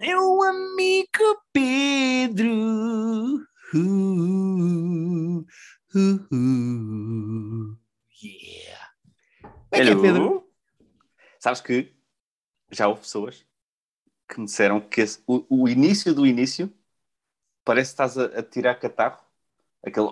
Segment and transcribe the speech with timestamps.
[0.00, 2.48] Meu amigo Pedro.
[3.74, 5.44] Uh,
[5.94, 7.76] uh, uh,
[8.22, 8.88] yeah.
[9.42, 9.94] Como é que é.
[10.00, 10.50] Pedro?
[11.38, 11.94] Sabes que
[12.70, 13.44] já houve pessoas
[14.26, 16.72] que me disseram que esse- o, o início do início
[17.62, 19.22] parece que estás a, a tirar catarro,
[19.84, 20.08] aquele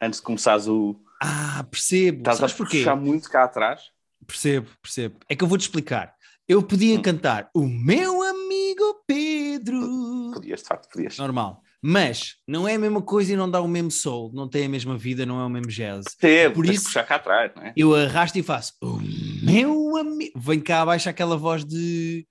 [0.00, 0.94] antes de começares o.
[1.20, 2.18] Ah, percebo.
[2.18, 2.78] Estás Sabes a porquê?
[2.78, 3.90] puxar muito cá atrás.
[4.24, 5.18] Percebo, percebo.
[5.28, 6.13] É que eu vou-te explicar.
[6.48, 7.02] Eu podia Hum.
[7.02, 10.30] cantar o meu amigo Pedro.
[10.34, 11.16] Podias, de facto, podias.
[11.18, 11.62] Normal.
[11.86, 14.68] Mas não é a mesma coisa e não dá o mesmo soul, não tem a
[14.68, 16.04] mesma vida, não é o mesmo jazz.
[16.18, 17.72] Teve, Por isso- puxar cá atrás, não é?
[17.76, 18.98] Eu arrasto e faço o
[19.42, 20.38] meu amigo.
[20.38, 22.26] Vem cá abaixo aquela voz de.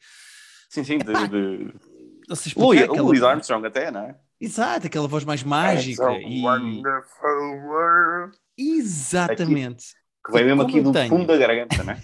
[0.70, 1.05] Sim, sim, de.
[1.27, 1.73] de...
[2.57, 4.16] Louis, aquela- Louis Armstrong até, não é?
[4.41, 6.12] Exato, aquela voz mais mágica.
[6.13, 6.41] E...
[6.41, 8.35] wonderful world.
[8.57, 9.85] Exatamente.
[10.26, 11.09] Que vem mesmo aqui do tenho.
[11.09, 12.02] fundo da garganta, não é?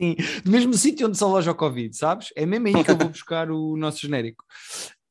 [0.00, 2.28] Sim, do mesmo sítio onde se aloja o Covid, sabes?
[2.36, 4.44] É mesmo aí que eu vou buscar o nosso genérico.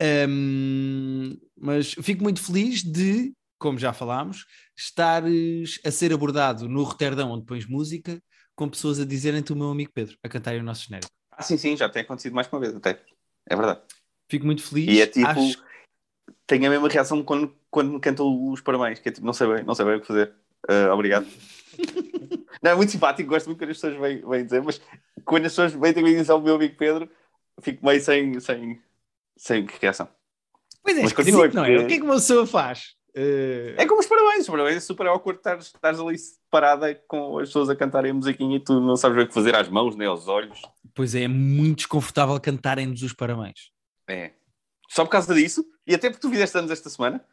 [0.02, 4.46] Ahm, mas fico muito feliz de, como já falámos,
[4.78, 8.22] estares a ser abordado no Roterdão, onde pões música,
[8.56, 11.12] com pessoas a dizerem-te o meu amigo Pedro, a cantarem o nosso genérico.
[11.32, 13.00] Ah, sim, sim, já tem acontecido mais que uma vez, até.
[13.50, 13.82] É verdade.
[14.30, 14.88] Fico muito feliz.
[14.88, 15.28] E é tipo.
[15.28, 15.64] Acho-
[16.46, 19.48] Tenho a mesma reação quando, quando me cantam os parabéns, que é tipo, não sei
[19.48, 20.34] bem, não sei bem o que fazer.
[20.68, 21.28] Ah, obrigado.
[22.62, 24.82] não, é muito simpático, gosto muito quando as pessoas vêm, vêm dizer, mas
[25.26, 27.10] quando as pessoas vêm que dizer ao meu amigo Pedro,
[27.62, 28.82] fico meio sem, sem,
[29.36, 30.08] sem reação.
[30.84, 31.78] Pois é, Mas continua, não é?
[31.80, 32.96] O que é que uma pessoa faz?
[33.14, 36.16] Eh, É como os parabéns, os parabéns é super awkward estares, estares ali
[36.52, 39.56] parada com as pessoas a cantarem a musiquinha e tu não sabes o que fazer
[39.56, 40.62] às mãos nem aos olhos.
[40.94, 43.72] Pois é, é muito desconfortável cantarem-nos os parabéns.
[44.08, 44.32] É.
[44.88, 47.24] Só por causa disso, e até porque tu fizeste anos esta semana,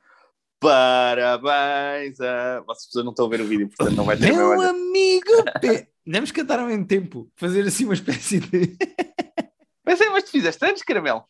[0.68, 2.60] parabéns a.
[2.62, 5.86] Vocês pessoas não estão a ver o vídeo, portanto não vai ter Meu amigo Pedro.
[6.06, 8.76] Devemos cantar ao mesmo tempo, fazer assim uma espécie de.
[9.86, 11.24] Mas é, mas tu fizeste anos, caramelo.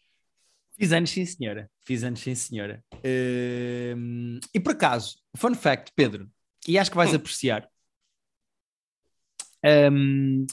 [0.79, 1.69] Fiz anos, sim, senhora.
[1.85, 2.85] Fiz anos, sim, senhora.
[3.97, 6.31] Hum, e por acaso, fun fact, Pedro,
[6.69, 7.17] e acho que vais Hum.
[7.17, 7.69] apreciar.
[9.65, 10.47] Hum,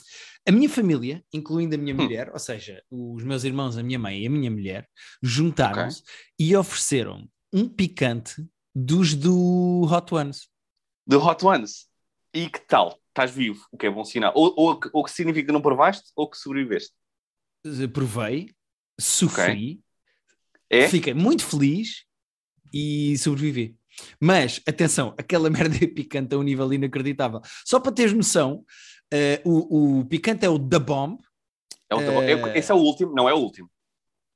[0.48, 1.98] a minha família, incluindo a minha Hum.
[1.98, 4.88] mulher, ou seja, os meus irmãos, a minha mãe e a minha mulher,
[5.22, 6.02] juntaram-se
[6.36, 8.44] e ofereceram um picante
[8.74, 10.48] dos do Hot Ones.
[11.08, 11.86] The Hot Ones.
[12.34, 12.98] E que tal?
[13.08, 14.32] Estás vivo, o que é bom sinal.
[14.34, 16.92] Ou, ou, que- ou que significa que não provaste ou que sobreviveste.
[17.66, 18.48] Eh, Provei,
[18.98, 19.80] sofri,
[20.70, 20.88] É?
[20.88, 22.04] fiquei muito feliz
[22.72, 23.76] e sobrevivi.
[24.18, 27.40] Mas, atenção, aquela merda é picante a um nível inacreditável.
[27.66, 28.64] Só para teres noção,
[29.12, 31.20] eh, o, o picante é o The Bomb,
[31.90, 33.70] É o Eh, é- Esse é o último, não é o último.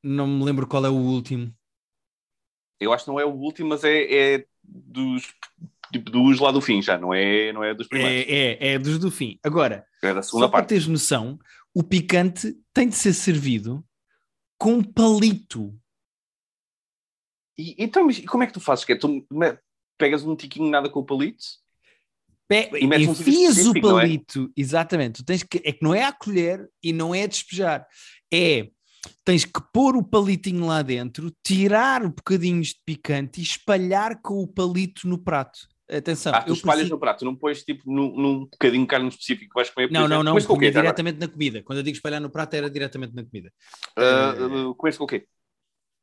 [0.05, 1.51] não me lembro qual é o último.
[2.81, 5.33] Eu acho que não é o último, mas é, é dos,
[5.93, 8.31] tipo, dos lá do fim já, não é, não é dos primeiros.
[8.31, 9.39] É, é, é dos do fim.
[9.43, 10.69] Agora, É, da só segunda para parte.
[10.71, 11.39] teres noção,
[11.75, 13.85] o picante tem de ser servido
[14.59, 15.75] com um palito.
[17.59, 18.85] E, então, mas como é que tu fazes?
[18.85, 19.27] Que é, tu
[19.99, 21.45] pegas um tiquinho nada com o palito?
[22.49, 24.03] Pe- E metes enfias o específico, não é?
[24.03, 25.23] palito, exatamente.
[25.23, 27.87] Tu tens que, é que não é a colher e não é a despejar.
[28.33, 28.71] É
[29.25, 34.43] tens que pôr o palitinho lá dentro, tirar um bocadinhos de picante e espalhar com
[34.43, 35.69] o palito no prato.
[35.89, 39.09] Atenção, ah, tu eu espalhas no prato, não pões tipo num, num bocadinho de carne
[39.09, 39.91] específico que vais comer.
[39.91, 40.83] Não, não, não, Comes com já agora?
[40.83, 41.63] diretamente na comida.
[41.63, 43.53] Quando eu digo espalhar no prato, era diretamente na comida.
[43.97, 45.27] Ah, ah, comes com o quê?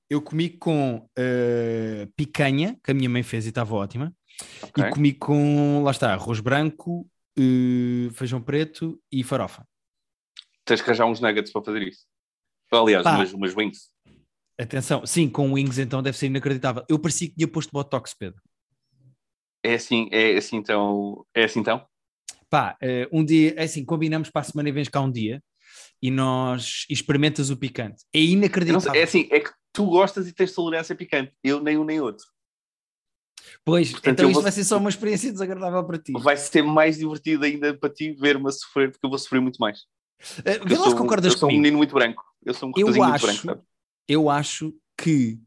[0.10, 4.14] Eu comi com eh, picanha, que a minha mãe fez e estava ótima,
[4.62, 4.84] Ok.
[4.84, 9.68] e comi com, lá está, arroz branco, eh, feijão preto e farofa.
[10.66, 12.06] Tens que arranjar uns nuggets para fazer isso.
[12.82, 13.16] Aliás, Pá.
[13.16, 13.90] umas, umas wings.
[14.60, 16.84] Atenção, sim, com wings então deve ser inacreditável.
[16.88, 18.42] Eu parecia que tinha posto botox, Pedro.
[19.64, 21.26] É assim, é assim então.
[21.34, 21.86] É assim então?
[22.50, 25.42] Pá, eh, um dia, é assim, combinamos para a semana e vens cá um dia
[26.02, 28.04] e nós experimentas o picante.
[28.14, 28.94] É sei, inacreditável.
[28.94, 31.32] é assim, é que tu gostas e tens tolerância picante.
[31.44, 32.26] Eu nem um nem outro.
[33.66, 36.12] Pois, Portanto, então isto vou- vai ser só uma experiência desagradável para ti.
[36.14, 39.58] Vai ser mais divertido ainda para ti ver-me a sofrer, porque eu vou sofrer muito
[39.58, 39.80] mais.
[40.44, 42.24] Porque Vê eu lá se concordas eu sou um menino muito branco.
[42.46, 43.66] Eu sou um Eu rapazinho muito acho- branco?
[44.08, 45.40] Eu acho que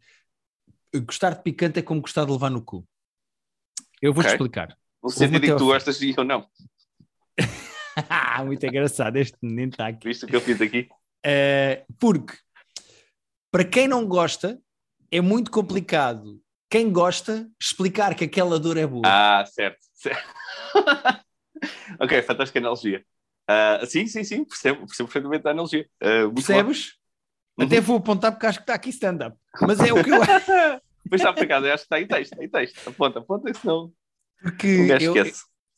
[1.04, 2.86] gostar de picante é como gostar de levar no cu.
[4.00, 4.34] Eu vou-te Ok.
[4.36, 4.76] explicar.
[5.04, 6.46] Em até que tu gostas e eu não.
[8.46, 10.06] Muito engraçado, este menino está aqui.
[10.06, 10.88] Visto o que eu fiz aqui?
[11.28, 12.34] Eh, porque
[13.50, 14.60] para quem não gosta,
[15.10, 16.40] é muito complicado.
[16.70, 19.02] Quem gosta, explicar que aquela dor é boa.
[19.04, 19.78] Ah, certo.
[19.92, 20.24] certo.
[21.98, 23.04] ok, fantástica analogia.
[23.48, 25.88] Ah, sim, sim, sim, percebo, percebo perfeitamente a analogia.
[26.24, 26.94] Muito Percebes?
[27.56, 27.64] bom.
[27.64, 27.82] Até Uhum.
[27.82, 29.36] vou apontar porque acho que está aqui stand-up.
[29.62, 30.46] Mas é o que eu acho.
[31.04, 32.88] Depois está casa, acho que está em texto, está em texto.
[32.88, 33.92] Aponta, aponta, senão
[34.42, 34.66] Porque
[35.00, 35.14] eu,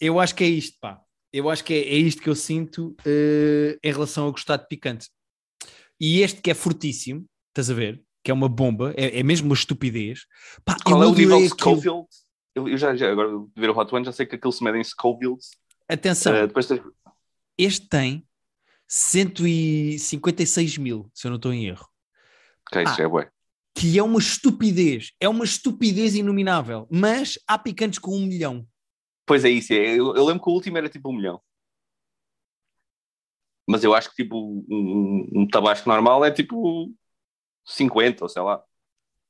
[0.00, 1.00] eu acho que é isto, pá.
[1.30, 4.66] Eu acho que é, é isto que eu sinto eh, em relação a gostar de
[4.66, 5.10] picante.
[6.00, 8.02] E este que é fortíssimo, estás a ver?
[8.24, 10.20] Que é uma bomba, é, é mesmo uma estupidez.
[10.64, 11.48] Pá, Qual é o nível de.
[11.48, 12.06] Schofield?
[12.54, 14.64] Eu, eu já, já, agora, de ver o Hot One, já sei que aquilo se
[14.64, 15.36] mede em Scoville.
[15.86, 16.80] Atenção, Uh, depois tens...
[17.58, 18.26] este tem
[18.86, 21.86] 156 mil, se eu não estou em erro.
[22.68, 22.96] Ok, isso Ah.
[22.96, 23.30] já é bué.
[23.74, 26.88] Que é uma estupidez, é uma estupidez inominável.
[26.90, 28.66] Mas há picantes com um milhão.
[29.26, 29.94] Pois é isso, é.
[29.94, 31.40] Eu, eu lembro que o último era tipo um milhão.
[33.68, 34.36] Mas eu acho que tipo
[34.68, 36.90] um, um, tabasco normal é tipo
[37.66, 38.62] 50, ou sei lá.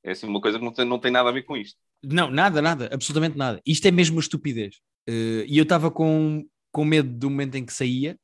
[0.05, 1.77] É assim uma coisa que não tem, não tem nada a ver com isto.
[2.05, 3.61] Não, nada, nada, absolutamente nada.
[3.67, 4.77] Isto é mesmo uma estupidez.
[5.09, 6.47] Eh, e eu estava com,
[6.79, 8.17] com medo do momento em que saía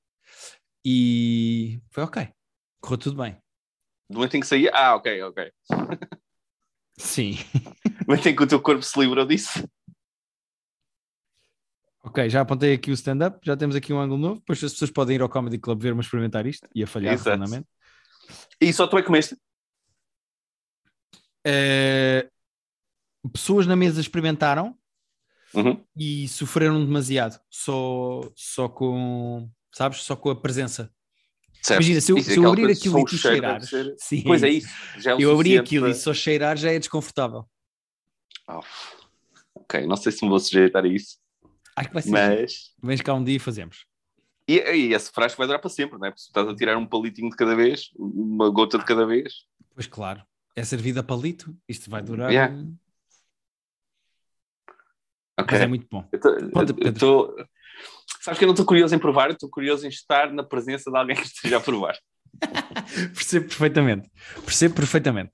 [0.87, 2.29] e foi ok.
[2.81, 3.37] Correu tudo bem.
[4.09, 5.53] Do momento em que saía, ah, ok, ok.
[6.97, 7.33] Sim.
[7.83, 9.69] Do momento em que o teu corpo se livrou disso.
[12.05, 14.39] Ok, já apontei aqui o stand-up, já temos aqui um ângulo novo.
[14.39, 17.31] Depois as pessoas podem ir ao Comedy Club ver-me experimentar isto e a falhar Exato.
[17.31, 17.67] redondamente.
[18.61, 19.37] E só tu é que comeste?
[21.45, 22.31] Eh,
[23.33, 24.79] pessoas na mesa experimentaram
[25.55, 25.85] Uhum.
[25.97, 30.91] e sofreram demasiado só, só com, sabes, só com a presença.
[31.63, 31.81] Certo.
[31.81, 34.43] Imagina, se eu, é se eu aquela abrir aquilo e tu cheirares, ser- sim, Pois
[34.43, 34.69] é isso.
[34.99, 37.49] Já é eu abri suficiente aquilo para- e só cheirar já é desconfortável.
[38.49, 38.61] Oh,
[39.55, 41.17] ok, não sei se me vou sujeitar a isso,
[41.77, 42.11] Acho que vai ser.
[42.11, 42.73] mas.
[42.83, 43.87] Vens cá um dia e fazemos.
[44.47, 46.11] E, e esse frasco vai durar para sempre, não é?
[46.11, 49.33] Porque se estás a tirar um palitinho de cada vez, uma gota de cada vez.
[49.75, 50.23] Pois claro,
[50.55, 52.31] é servido a palito, isto vai durar.
[52.31, 52.55] Yeah.
[55.39, 55.53] Ok.
[55.53, 56.07] Mas é muito bom.
[56.13, 57.01] Eu tô- Conta, eu Pedro.
[57.01, 57.47] tô-
[58.21, 60.97] Sabes que eu não estou curioso em provar, estou curioso em estar na presença de
[60.97, 61.97] alguém que esteja a provar.
[63.15, 64.11] Percebo perfeitamente.
[64.45, 65.33] Percebo perfeitamente.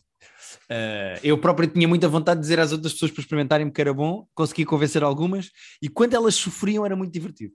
[0.68, 3.92] Eh, eu próprio tinha muita vontade de dizer às outras pessoas para experimentarem que era
[3.92, 5.50] bom, consegui convencer algumas
[5.82, 7.52] e quando elas sofriam era muito divertido.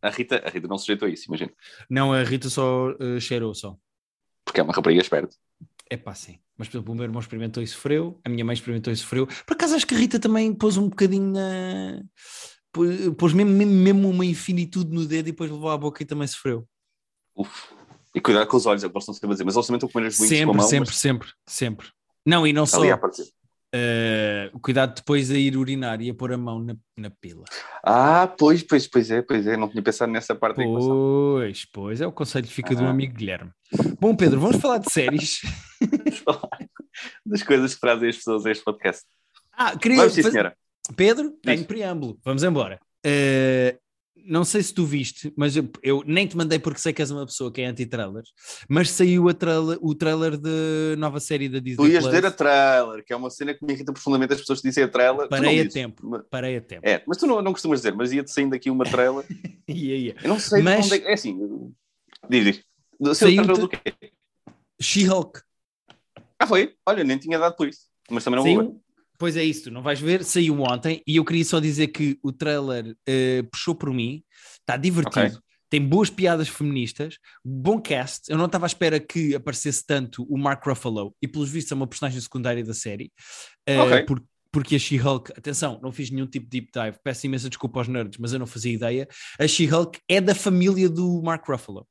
[0.00, 1.50] A Rita, a Rita não se sujeitou a isso, imagino.
[1.90, 3.76] Não, a Rita só eh, cheirou só.
[4.44, 5.34] Porque é uma rapariga esperta.
[5.90, 6.38] É pá, sim.
[6.56, 9.26] Mas por exemplo, o meu irmão experimentou e sofreu, a minha mãe experimentou e sofreu.
[9.46, 12.02] Por acaso acho que a Rita também pôs um bocadinho na.
[12.72, 12.82] pô-
[13.16, 16.66] Pôs mesmo, mesmo, uma infinitude no dedo e depois levou à boca e também sofreu.
[17.34, 17.68] Uf.
[18.14, 19.88] E cuidado com os olhos, eu posso não sempre a dizer, mas eles também estão
[19.88, 20.68] a comer os bolinhos com a Sempre, mão.
[20.68, 21.86] sempre, sempre, sempre.
[22.26, 22.78] Não, e não mas só.
[23.74, 27.44] Eh, cuidado depois a ir urinar e a pôr a mão na, na pila.
[27.84, 29.56] Ah, pois, pois, pois é, pois é.
[29.56, 30.56] Não tinha pensado nessa parte.
[30.64, 32.90] Pois, pois, é o conselho que fica do Ah.
[32.90, 33.50] amigo Guilherme.
[34.00, 35.40] Bom, Pedro, vamos falar de séries.
[35.80, 36.58] Vamos falar
[37.24, 39.04] das coisas que trazem as pessoas a este podcast.
[39.52, 39.98] Ah, queria.
[39.98, 40.56] Vamos, sim, senhora.
[40.96, 42.18] Pedro, tenho preâmbulo.
[42.24, 42.80] Vamos embora.
[43.04, 43.76] Eh,
[44.28, 47.10] não sei se tu viste, mas eu, eu nem te mandei porque sei que és
[47.10, 48.30] uma pessoa que é anti-trailers,
[48.68, 50.50] mas saiu a trailer- o trailer da
[50.98, 52.14] nova série da Disney Tu ias Plus.
[52.14, 54.84] dizer a trailer, que é uma cena que me irrita profundamente as pessoas que dizem
[54.84, 55.28] a trailer.
[55.28, 56.06] Parei a tempo.
[56.06, 56.86] mas- Parei a tempo.
[56.86, 59.24] É, mas tu não, não costumas dizer, mas ia-te saindo aqui uma trailer.
[59.68, 60.16] Ia, ia.
[60.22, 61.06] Eu não sei de Mas- onde é que.
[61.08, 61.72] É assim.
[62.30, 62.64] Diz, diz.
[63.02, 63.78] Saiu seu trailer do quê?
[64.80, 65.40] She-Hulk.
[66.38, 66.74] Ah, foi?
[66.86, 67.80] Olha, nem tinha dado por isso.
[68.10, 68.44] Mas também não.
[68.44, 68.80] Saiu,
[69.18, 72.32] pois é isso, não vais ver, saiu ontem e eu queria só dizer que o
[72.32, 74.22] trailer eh, puxou por mim,
[74.60, 75.38] está divertido, Ok.
[75.68, 80.38] tem boas piadas feministas, bom cast, eu não estava à espera que aparecesse tanto o
[80.38, 83.12] Mark Ruffalo e pelos vistos é uma personagem secundária da série,
[83.66, 84.02] eh, Ok.
[84.04, 87.80] por- porque a She-Hulk, atenção, não fiz nenhum tipo de deep dive, peço imensa desculpa
[87.80, 89.06] aos nerds, mas eu não fazia ideia,
[89.38, 91.86] a She-Hulk é da família do Mark Ruffalo.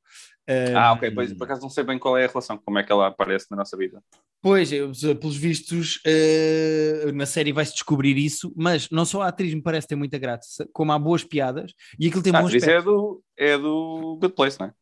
[0.74, 1.10] Ah, ok.
[1.12, 3.46] Pois, por acaso não sei bem qual é a relação, como é que ela aparece
[3.50, 4.02] na nossa vida.
[4.40, 9.52] Pois, eu, pelos vistos, eh, na série vai-se descobrir isso, mas não só a atriz
[9.52, 12.70] me parece ter muita graça, como há boas piadas e aquilo tem Ah, isso aspecto.
[12.70, 14.74] é do, é do Good Place, não é?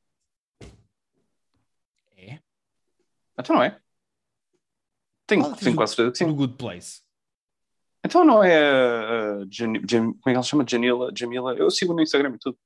[2.18, 2.38] É?
[3.38, 3.78] Então não é?
[5.26, 6.36] Tenho, que tenho quase certeza que Do sim.
[6.36, 7.00] Good Place.
[8.04, 10.64] Então não é Jani- Jam- como é que ela se chama?
[10.68, 11.54] Janila, Jamila?
[11.54, 12.58] Eu sigo no Instagram e tudo.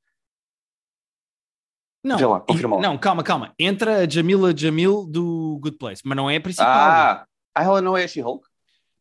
[2.03, 2.83] Não, Vê lá, confirma lá.
[2.83, 3.55] não, calma, calma.
[3.59, 6.67] Entra a Jamila Jamil do Good Place, mas não é a principal.
[6.69, 8.47] Ah, ah, ela não é a She-Hulk?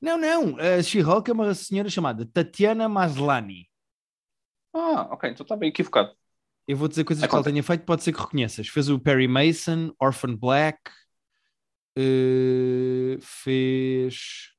[0.02, 0.58] Não, não.
[0.58, 3.70] A She-Hulk é uma senhora chamada Tatiana Maslany.
[4.74, 6.14] Ah, ok, então está bem equivocado.
[6.68, 8.68] Eu vou dizer coisas Ah, que ela tenha feito, pode ser que reconheças.
[8.68, 10.80] Fez o Perry Mason, Orphan Black,
[11.98, 14.54] eh, fez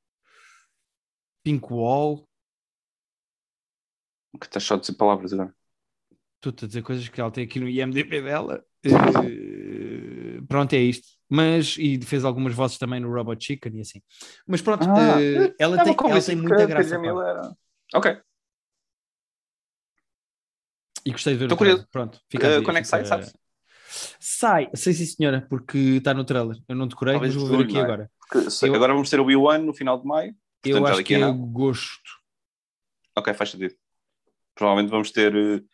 [1.45, 2.27] Pink Wall.
[4.41, 5.55] Que estás só a dizer palavras agora.
[6.41, 8.65] Estou-te a dizer coisas que ela tem aqui no IMDB dela.
[8.83, 11.07] Eh, pronto, é isto.
[11.29, 14.01] Mas, e fez algumas vozes também no Robot Chicken e assim.
[14.47, 16.99] Mas pronto, Ah, eh, ela, tem, ela tem muita graça.
[17.93, 18.19] Ok.
[21.05, 21.87] E gostei de ver Estou curioso.
[21.93, 23.35] Pronto, fica Uh, quando é que sai, sabes?
[24.19, 26.57] Sai, sei sim senhora, porque está no trailer.
[26.67, 27.81] Eu não decorei, Talvez mas vou ver aqui é?
[27.83, 28.11] agora.
[28.19, 30.35] Porque se- Eu- Agora vamos ter o Wii One no final de maio.
[30.65, 31.33] Eu Portanto, já acho que é nada.
[31.35, 32.11] agosto.
[33.15, 33.75] Ok, faz sentido.
[34.55, 35.65] Provavelmente vamos ter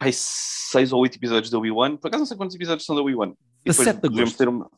[0.00, 1.98] eh, ai, seis ou oito episódios da Wii One.
[1.98, 3.32] Por acaso não sei quantos episódios são da Wii One.
[3.64, 4.38] E depois 17 de podemos agosto.
[4.38, 4.70] ter uma...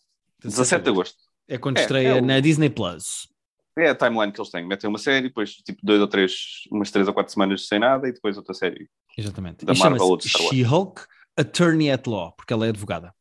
[0.42, 1.16] 17 de agosto.
[1.48, 3.28] É quando É, estreia é o- na Disney Plus.
[3.76, 4.66] É a timeline que eles têm.
[4.66, 6.32] Metem uma série, depois tipo dois ou três,
[6.70, 8.88] umas três ou quatro semanas sem nada e depois outra série.
[9.16, 9.64] Exatamente.
[9.64, 10.54] Da e Marvel ou de Star Wars.
[10.56, 11.06] She-Hulk
[11.36, 13.14] Attorney at Law, porque ela é advogada.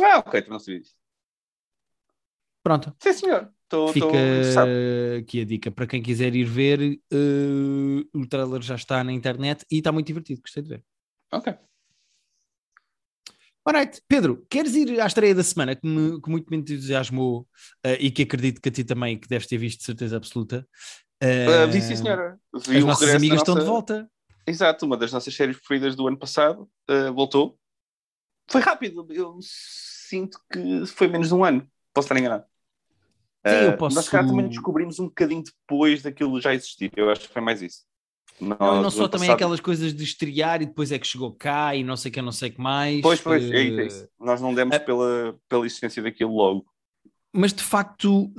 [0.00, 0.94] Ah, ok, também não sabia disso.
[2.62, 2.94] Pronto.
[2.98, 3.50] Sim, senhor.
[3.68, 6.80] Tô, Fica tô, aqui a dica para quem quiser ir ver.
[7.12, 10.40] eh, o trailer já está na internet e está muito divertido.
[10.40, 10.84] Gostei de ver.
[11.34, 11.52] Ok.
[13.66, 17.48] Alright, Pedro, queres ir à estreia da semana que, me, que muito me entusiasmou
[17.82, 20.68] eh, e que acredito que a ti também que deves ter visto de certeza absoluta?
[21.20, 22.38] Eh, Ah, vi sim, senhora.
[22.66, 24.10] Vi As o nossas amigas estão de nossa- volta.
[24.46, 27.58] Exato, uma das nossas séries preferidas do ano passado ah, voltou.
[28.50, 31.66] Foi rápido, eu sinto que foi menos de um ano.
[31.94, 32.44] Posso estar enganado.
[33.46, 36.92] Sim, eu posso- Nós, cá, também descobrimos um bocadinho depois daquilo já existir.
[36.94, 37.86] Eu acho que foi mais isso.
[38.40, 41.32] Nós, Não, não só também passado- aquelas coisas de estrear e depois é que chegou
[41.32, 43.00] cá e não sei o que, não sei o que mais.
[43.00, 44.08] Pois, pois, é eh, isso, é isso.
[44.18, 46.66] Nós não demos pela, pela existência daquilo logo.
[47.36, 48.30] Mas de facto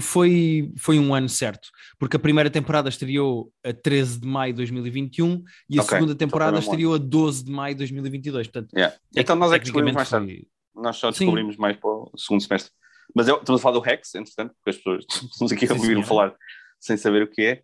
[0.00, 4.58] foi, foi um ano certo, porque a primeira temporada estreou a 13 de maio de
[4.58, 8.46] 2021 e a Ok, segunda temporada estreou a 12 de maio de 2022.
[8.48, 8.94] Portanto, Yeah.
[9.12, 10.26] tec- Então nós é que descobrimos mais tarde.
[10.74, 11.20] foi- Nós só Sim.
[11.24, 12.70] descobrimos mais para o segundo semestre.
[13.14, 15.74] Mas eu, estamos a falar do Rex, entretanto, porque as pessoas estamos aqui a Sim,
[15.74, 16.34] ouvir falar
[16.78, 17.62] sem saber o que é.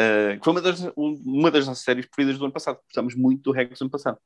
[0.00, 2.78] Uh, que foi uma das, uma das nossas séries preferidas do ano passado.
[2.84, 4.18] Gostamos muito do Rex do ano passado.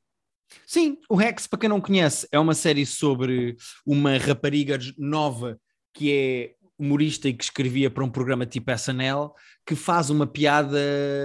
[0.67, 5.59] Sim, o Rex, para quem não conhece, é uma série sobre uma rapariga nova
[5.93, 9.33] que é humorista e que escrevia para um programa tipo SNL,
[9.67, 10.79] que faz uma piada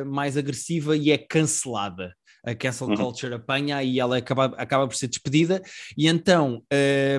[0.06, 2.16] mais agressiva e é cancelada.
[2.44, 2.96] A cancel Uhum.
[2.96, 5.62] culture apanha e ela acaba, acaba por ser despedida,
[5.96, 6.64] e então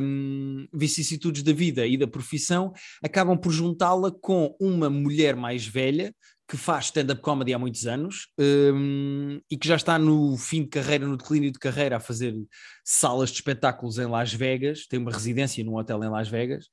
[0.02, 2.72] hum, vicissitudes da vida e da profissão
[3.04, 6.12] acabam por juntá-la com uma mulher mais velha
[6.52, 10.68] que faz stand-up comedy há muitos anos hum, e que já está no fim de
[10.68, 12.34] carreira, no declínio de carreira, a fazer
[12.84, 16.66] salas de espetáculos em Las Vegas, tem uma residência num hotel em Las Vegas,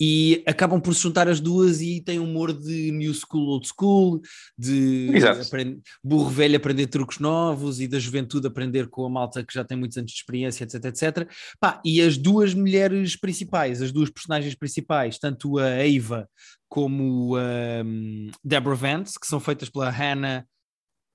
[0.00, 4.22] e acabam por se juntar as duas e tem humor de new school, old school,
[4.56, 5.42] de Exato.
[5.42, 9.62] aprend- burro velho aprender truques novos e da juventude aprender com a malta que já
[9.62, 11.30] tem muitos anos de experiência, etc, etc.
[11.60, 16.28] Pá, e as duas mulheres principais, as duas personagens principais, tanto a Ava
[16.68, 20.46] como a um, Deborah Vance, que são feitas pela Hannah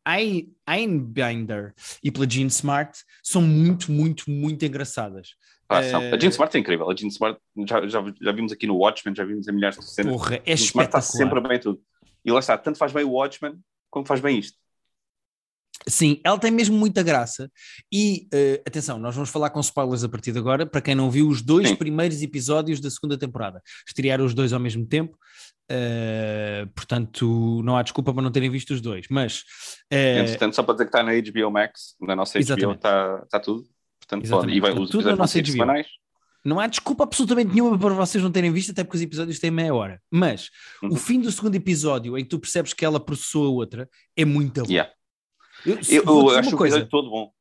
[0.07, 1.73] Ein- Einbinder
[2.03, 5.29] e pela Jean Smart, são muito, muito, muito engraçadas.
[5.69, 5.81] Ah.
[5.83, 6.89] Eh, A Jean Smart é incrível.
[6.89, 9.85] A Jean Smart já, já, já vimos aqui no Watchmen, já vimos em milhares de
[9.89, 10.13] cenas.
[10.13, 11.81] Porra, é Smart está sempre bem em tudo.
[12.23, 13.55] E lá está, tanto faz bem o Watchmen
[13.89, 14.57] como faz bem isto.
[15.87, 17.51] Sim, ela tem mesmo muita graça.
[17.93, 20.65] E eh, atenção, nós vamos falar com spoilers a partir de agora.
[20.65, 21.75] Para quem não viu os dois Sim.
[21.75, 25.17] primeiros episódios da segunda temporada, estrearam os dois ao mesmo tempo.
[25.69, 29.05] eh, portanto, não há desculpa para não terem visto os dois.
[29.09, 29.43] Mas
[29.91, 33.39] eh, Entretanto, só para dizer que está na HBO Max, na nossa HBO está, está
[33.39, 33.65] tudo.
[34.07, 35.87] Portanto, pode, e vai, os tudo na nossa semanais.
[36.43, 39.49] não há desculpa absolutamente nenhuma para vocês não terem visto, até porque os episódios têm
[39.51, 40.01] meia hora.
[40.11, 40.49] Mas
[40.83, 40.89] Uhum.
[40.93, 44.23] o fim do segundo episódio, em que tu percebes que ela processou a outra, é
[44.25, 44.69] muito bom.
[44.71, 44.91] Yeah.
[45.65, 47.31] Eu, Eu, eu acho uma o coisa, episódio todo bom.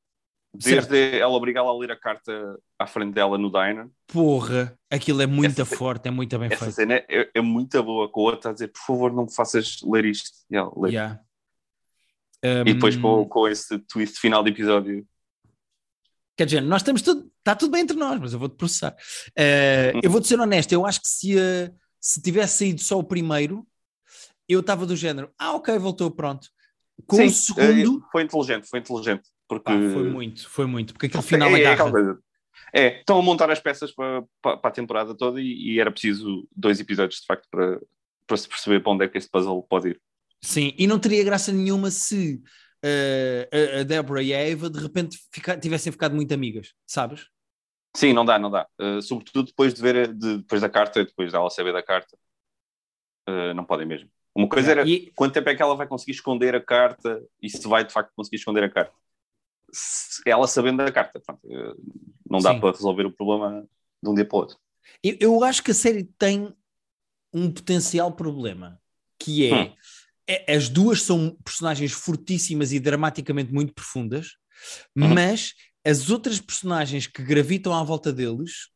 [0.57, 3.89] Desde ela obrigá-la a ler a carta à frente dela no diner.
[4.07, 6.75] porra, aquilo é muito Essa- forte, é muito bem Essa feito.
[6.77, 8.09] cena é, é muito boa.
[8.09, 10.31] Com a outra a dizer, por favor, não me faças ler isto.
[10.49, 10.91] E, ela lê.
[10.91, 11.21] Yeah.
[12.67, 15.05] E depois Um, com, com esse twist final de episódio.
[16.37, 18.97] Quer dizer, nós estamos tudo, está tudo bem entre nós, mas eu vou-te processar.
[19.39, 20.01] Hum.
[20.03, 23.67] eu vou-te ser honesto, eu acho que se, eh, se tivesse saído só o primeiro,
[24.49, 26.49] eu estava do género, ah, ok, voltou, pronto.
[27.07, 29.23] Com Sim, o segundo, eh, foi inteligente, foi inteligente.
[29.49, 31.91] Porque pá, foi muito, foi muito, porque aquele final é, é agarra.
[31.91, 32.19] coisa.
[32.73, 35.93] É, estão a montar as peças para, para, para a temporada toda e, e era
[35.93, 37.81] preciso dois episódios de facto para,
[38.27, 40.01] para se perceber para onde é que este puzzle pode ir.
[40.43, 42.43] Sim, e não teria graça nenhuma se
[42.85, 43.49] eh,
[43.79, 47.27] a, a Deborah e a Eva de repente fica- tivessem ficado muito amigas, sabes?
[47.97, 48.69] Sim, não dá, não dá.
[48.81, 52.17] Uh, sobretudo depois de ver de- depois da carta, depois dela saber da carta.
[53.29, 54.11] Uh, não podem mesmo.
[54.35, 57.49] Uma coisa era E- quanto tempo é que ela vai conseguir esconder a carta e
[57.49, 58.93] se vai de facto conseguir esconder a carta.
[59.73, 61.75] Se- ela sabendo da carta, pronto, uh,
[62.29, 62.61] não dá Sim.
[62.61, 63.67] para resolver o problema
[64.03, 64.59] de um dia para o outro.
[65.03, 66.53] Eu, eu acho que a série tem
[67.33, 68.81] um potencial problema,
[69.19, 69.75] que é, Hum.
[70.29, 74.29] É- as duas são personagens fortíssimas e dramaticamente muito profundas,
[74.97, 75.09] Uhum.
[75.15, 75.53] mas
[75.85, 78.69] as outras personagens que gravitam à volta deles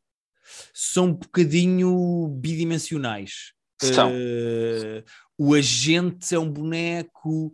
[0.73, 3.53] são um bocadinho bidimensionais.
[3.81, 4.11] São.
[4.13, 5.03] Eh,
[5.37, 7.51] o agente é um boneco,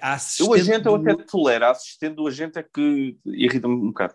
[0.00, 3.74] a, a O agente eu do- até tolero, a assistente do agente é que irrita-me
[3.74, 4.14] um bocado.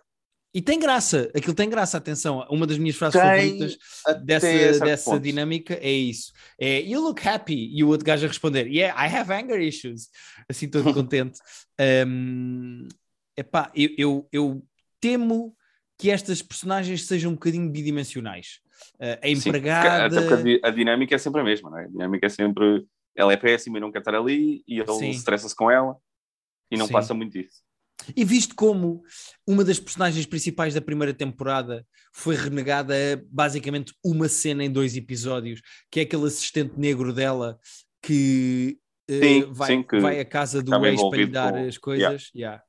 [0.51, 2.39] E tem graça, aquilo tem graça, atenção.
[2.49, 5.21] Uma das minhas frases Tem favoritas até dessa, dessa ponto.
[5.21, 6.33] dinâmica é isso.
[6.59, 10.09] É you look happy e o outro gajo a responder yeah, I have anger issues.
[10.49, 11.39] Assim todo contente.
[12.07, 12.87] Um,
[13.37, 14.63] epá, eu, eu, eu
[14.99, 15.55] temo
[15.99, 18.59] que estas personagens sejam um bocadinho bidimensionais.
[18.95, 20.19] Uh, a Sim, empregada.
[20.21, 21.83] porque a, di- a dinâmica é sempre a mesma, não é?
[21.83, 22.87] A dinâmica é sempre.
[23.15, 25.97] Ela é péssima e não quer estar ali, e ele estressa-se com ela,
[26.71, 26.93] e não Sim.
[26.93, 27.61] passa muito disso.
[28.15, 29.01] E visto como
[29.47, 34.95] uma das personagens principais da primeira temporada foi renegada a basicamente uma cena em dois
[34.95, 35.61] episódios,
[35.91, 37.57] que é aquele assistente negro dela
[38.01, 41.67] que, eh, Sim, vai, sim, que vai à casa do ex para lhe dar com-
[41.67, 42.31] as coisas.
[42.35, 42.61] yeah.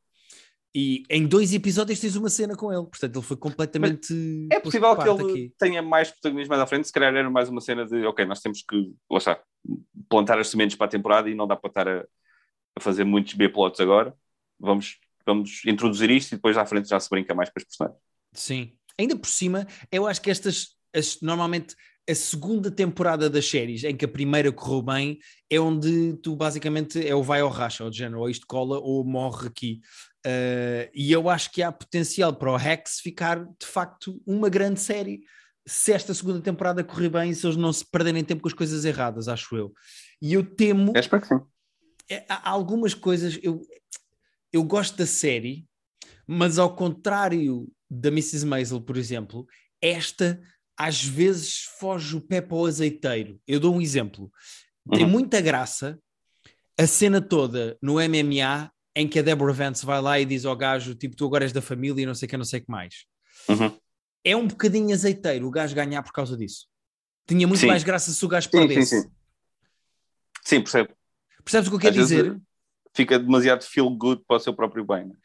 [0.75, 4.14] E em dois episódios tens uma cena com ele, portanto ele foi completamente.
[4.52, 5.54] É posto possível que ele aqui.
[5.59, 8.40] tenha mais protagonismo mais à frente, se calhar era mais uma cena de ok, nós
[8.40, 9.42] temos que está,
[10.09, 12.06] plantar as sementes para a temporada e não dá para estar a,
[12.76, 14.14] a fazer muitos B-plots agora.
[14.61, 14.99] Vamos,
[15.35, 18.01] vamos introduzir isto e depois à frente já se brinca mais com as personagens.
[18.33, 18.73] Sim.
[18.99, 21.75] Ainda por cima, eu acho que estas, as- normalmente,
[22.09, 25.19] a segunda temporada das séries, em que a primeira correu bem,
[25.49, 28.79] é onde tu basicamente é o vai ao racha, ou de género, ou isto cola
[28.79, 29.81] ou morre aqui.
[30.27, 34.81] Uh, e eu acho que há potencial para o Rex ficar de facto uma grande
[34.81, 35.21] série
[35.67, 38.55] se esta segunda temporada correr bem e se eles não se perderem tempo com as
[38.55, 39.73] coisas erradas, acho eu.
[40.21, 41.41] E eu temo Eu espero que sim.
[42.11, 43.63] é, há algumas coisas eu,
[44.52, 45.66] eu gosto da série,
[46.26, 48.45] mas ao contrário da Mrs.
[48.47, 49.47] Maisel, por exemplo,
[49.80, 50.40] esta
[50.76, 53.38] às vezes foge o pé para o azeiteiro.
[53.47, 54.30] Eu dou um exemplo.
[54.92, 55.11] Tem Uhum.
[55.11, 55.99] muita graça
[56.78, 60.57] a cena toda no MMA em que a Deborah Vance vai lá e diz ao
[60.57, 62.64] gajo, tipo, tu agora és da família e não sei o que, não sei o
[62.64, 63.04] que mais.
[63.49, 63.78] Uhum.
[64.25, 66.66] É um bocadinho azeiteiro o gajo ganhar por causa disso.
[67.26, 67.66] Tinha muito Sim.
[67.66, 69.02] mais graça se o gajo Sim, sim, perdesse.
[69.02, 69.11] sim.
[70.42, 70.95] Sim, percebo.
[71.45, 72.40] Percebes o que eu quero Às vezes, dizer?
[73.00, 75.07] Fica demasiado feel good para o seu próprio bem.
[75.07, 75.16] não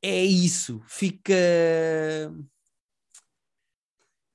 [0.00, 0.24] é?
[0.24, 1.34] isso, fica.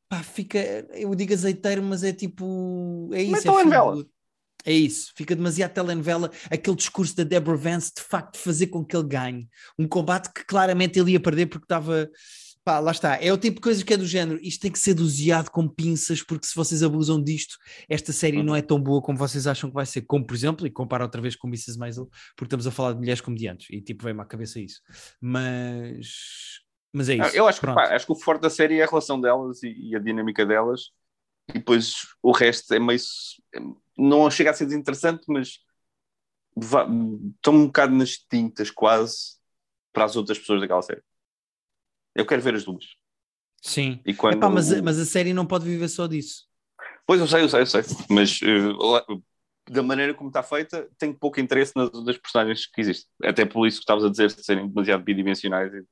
[0.09, 0.59] Pá, fica.
[0.91, 3.09] Eu digo azeiteiro, mas é tipo.
[3.13, 3.31] É isso.
[3.31, 4.05] Mas é, telenovela.
[4.65, 6.29] é isso, fica demasiado telenovela.
[6.51, 9.47] Aquele discurso da Deborah Vance de facto fazer com que ele ganhe.
[9.79, 12.11] Um combate que claramente ele ia perder porque estava.
[12.65, 13.21] Pá, lá está.
[13.21, 14.39] É o tipo de coisa que é do género.
[14.41, 17.57] Isto tem que ser doseado com pinças, porque se vocês abusam disto,
[17.89, 18.43] esta série Uhum.
[18.43, 20.03] não é tão boa como vocês acham que vai ser.
[20.03, 21.77] Como, por exemplo, e comparo outra vez com Mrs.
[21.77, 24.81] Maisel, porque estamos a falar de mulheres comediantes e tipo, vem-me à cabeça isso.
[25.19, 26.61] Mas.
[26.93, 27.35] Mas é isso.
[27.35, 29.89] Eu acho que, pá, acho que o forte da série é a relação delas e,
[29.89, 30.91] e a dinâmica delas,
[31.49, 32.99] e depois o resto é meio.
[33.97, 35.57] Não chega a ser desinteressante, mas
[36.55, 39.37] estão um bocado nas tintas quase
[39.91, 41.01] para as outras pessoas daquela série.
[42.15, 42.85] Eu quero ver as duas.
[43.61, 44.01] Sim.
[44.05, 44.35] E quando...
[44.37, 46.45] Epá, mas, a- mas a série não pode viver só disso.
[47.05, 47.81] Pois eu sei, eu sei, eu sei.
[48.09, 49.05] Mas lá-
[49.69, 53.09] da maneira como está feita, tenho pouco interesse nas outras personagens que existem.
[53.23, 55.85] Até por isso que estavas a dizer de serem demasiado bidimensionais e,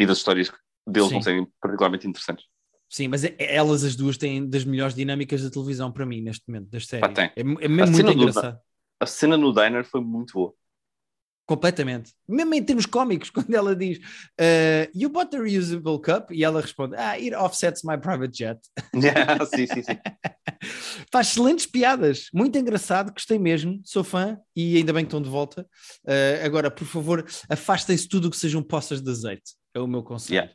[0.00, 0.50] e das histórias
[0.86, 1.14] deles Sim.
[1.14, 2.46] não serem particularmente interessantes.
[2.88, 6.70] Sim, mas elas as duas têm das melhores dinâmicas da televisão para mim neste momento,
[6.70, 7.14] das séries.
[7.14, 7.26] tem.
[7.26, 8.58] É, é mesmo muito engraçado.
[9.00, 10.54] A cena no diner foi muito boa.
[11.46, 12.12] Completamente.
[12.28, 16.32] Mesmo em termos cómicos, quando ela diz uh, You bought a reusable cup?
[16.32, 18.58] E ela responde Ah, it offsets my private jet.
[19.54, 19.98] sim, sim, sim.
[21.12, 25.28] Faz excelentes piadas, muito engraçado, gostei mesmo, sou fã e ainda bem que estão de
[25.30, 25.62] volta.
[26.04, 30.02] Uh, agora, por favor, afastem-se tudo o que sejam poças de azeite, é o meu
[30.02, 30.50] conselho.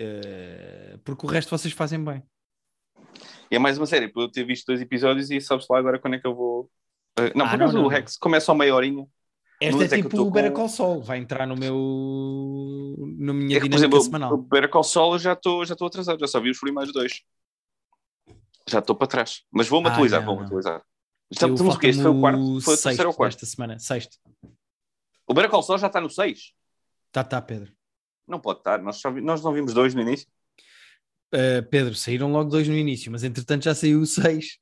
[0.00, 2.22] Uh, porque o resto vocês fazem bem.
[3.50, 5.98] E é mais uma série, por eu ter visto dois episódios e sabes lá agora
[5.98, 6.70] quando é que eu vou.
[7.18, 7.90] Eh, não, Ah, por não, acaso não, o não.
[7.90, 9.06] Rex começa a meia horinha.
[9.60, 13.60] Esta é é tipo o Better Call Saul, vai entrar no meu na minha É
[13.60, 14.36] que, dinâmica exemplo, o semanal.
[14.36, 17.22] Better Call Saul eu já estou já atrasado, já só vi os primeiros dois.
[18.68, 19.44] Já estou para trás.
[19.50, 20.82] Mas vou-me Ah, atualizar, vou-me atualizar.
[21.30, 21.86] Estamos, estamos o quê?
[21.88, 22.60] Este foi o quarto?
[22.60, 23.32] Foi o terceiro ou quarto?
[23.32, 24.18] desta semana, sexto.
[25.26, 26.52] O Better Call Saul já está no 6?
[27.10, 27.72] Tá, tá, Pedro.
[28.28, 30.28] Não pode estar, nós, vi- nós não vimos dois no início.
[31.34, 34.58] Uh, Pedro, saíram logo dois no início, mas entretanto já saiu o seis.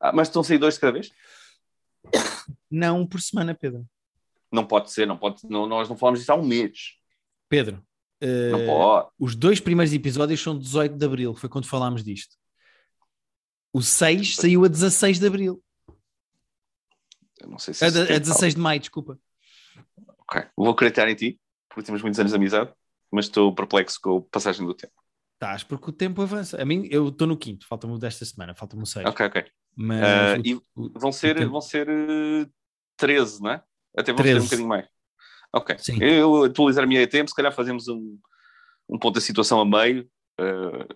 [0.00, 1.10] Ah, mas estão a sair dois de cada vez?
[2.70, 3.86] Não um por semana, Pedro.
[4.54, 6.94] Não pode ser, não pode, não, nós não falamos disso há um mês.
[7.48, 7.84] Pedro,
[8.22, 12.36] uh, os dois primeiros episódios são 18 de Abril, foi quando falámos disto.
[13.72, 15.60] O 6 saiu a 16 de Abril.
[17.40, 19.18] Eu não sei se A, a 16 de Maio, desculpa.
[20.18, 20.42] Ok.
[20.56, 22.72] Vou acreditar em ti, porque temos muitos anos de amizade,
[23.10, 24.94] mas estou perplexo com a passagem do tempo.
[25.34, 26.62] Estás, porque o tempo avança.
[26.62, 29.04] A mim, eu estou no quinto, falta-me o desta semana, falta-me o 6.
[29.06, 29.44] Ok, ok.
[29.76, 30.60] Mas Ah, o- e
[30.94, 32.46] vão ser, tempo- vão ser eh,
[32.96, 33.62] 13, não é?
[33.96, 34.40] Até ser 13.
[34.40, 34.86] um bocadinho mais.
[35.52, 35.76] Ok.
[35.78, 35.98] Sim.
[36.02, 38.18] Eu atualizar a minha tempo, se calhar fazemos um,
[38.88, 40.08] um ponto da situação a meio.
[40.40, 40.88] eh,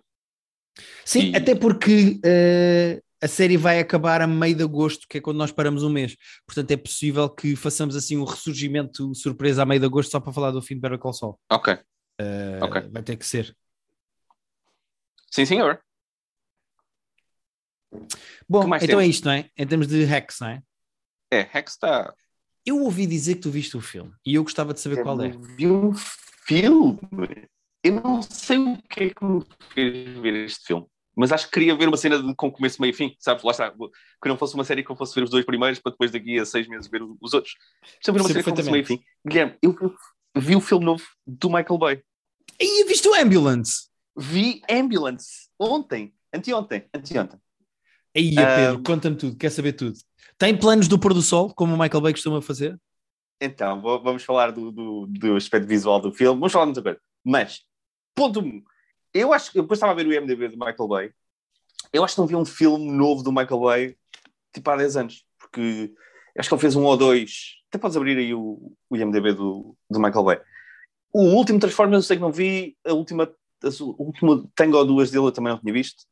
[1.04, 5.20] Sim, E- até porque eh, a série vai acabar a meio de agosto, que é
[5.20, 6.16] quando nós paramos um mês.
[6.46, 10.32] Portanto, é possível que façamos assim um ressurgimento surpresa a meio de agosto só para
[10.32, 11.38] falar do fim de Better Call Saul.
[11.50, 11.78] ok.
[12.20, 12.88] Eh, Ok.
[12.90, 13.56] Vai ter que ser.
[15.30, 15.80] Sim, senhor.
[18.48, 19.48] Bom, então é isto, não é?
[19.56, 20.62] Em termos de hacks, não é?
[21.30, 22.14] É, Rex está.
[22.64, 25.30] Eu ouvi dizer que tu viste o filme e eu gostava de saber qual é.
[25.56, 26.98] Vi um filme.
[27.82, 29.42] eu não sei o que é que me
[29.72, 32.92] fez ver este filme, mas acho que queria ver uma cena de, com começo, meio
[32.92, 33.42] e fim, sabes?
[33.42, 35.92] Lá está, que não fosse uma série que eu fosse ver os dois primeiros para
[35.92, 37.54] depois daqui a seis meses ver os outros.
[37.82, 39.00] Deixa ver uma série com começo, meio e fim.
[39.26, 39.76] Guilherme, eu,
[40.34, 42.02] eu vi o filme novo do Michael Bay.
[42.60, 43.88] E viste o Ambulance?
[44.16, 47.40] Vi Ambulance ontem, anteontem, anteontem.
[48.16, 48.82] Aí, Pedro, um...
[48.82, 49.98] conta-me tudo, quer saber tudo.
[50.36, 52.78] Tem planos do pôr do sol, como o Michael Bay costuma fazer?
[53.40, 57.00] Então, vamos falar do, do, do aspecto visual do filme, vamos falar de muita coisa.
[57.24, 57.62] Mas,
[58.14, 58.44] ponto 1.
[58.44, 58.62] Um,
[59.14, 61.10] eu acho que, depois estava a ver o IMDB do Michael Bay,
[61.92, 63.96] eu acho que não vi um filme novo do Michael Bay,
[64.52, 65.92] tipo há 10 anos, porque
[66.36, 69.76] acho que ele fez um ou dois, até podes abrir aí o, o IMDB do,
[69.88, 70.40] do Michael Bay.
[71.12, 73.68] O último Transformers eu sei que não vi, a última, a
[74.02, 76.04] última Tango ou duas dele eu também não tinha visto.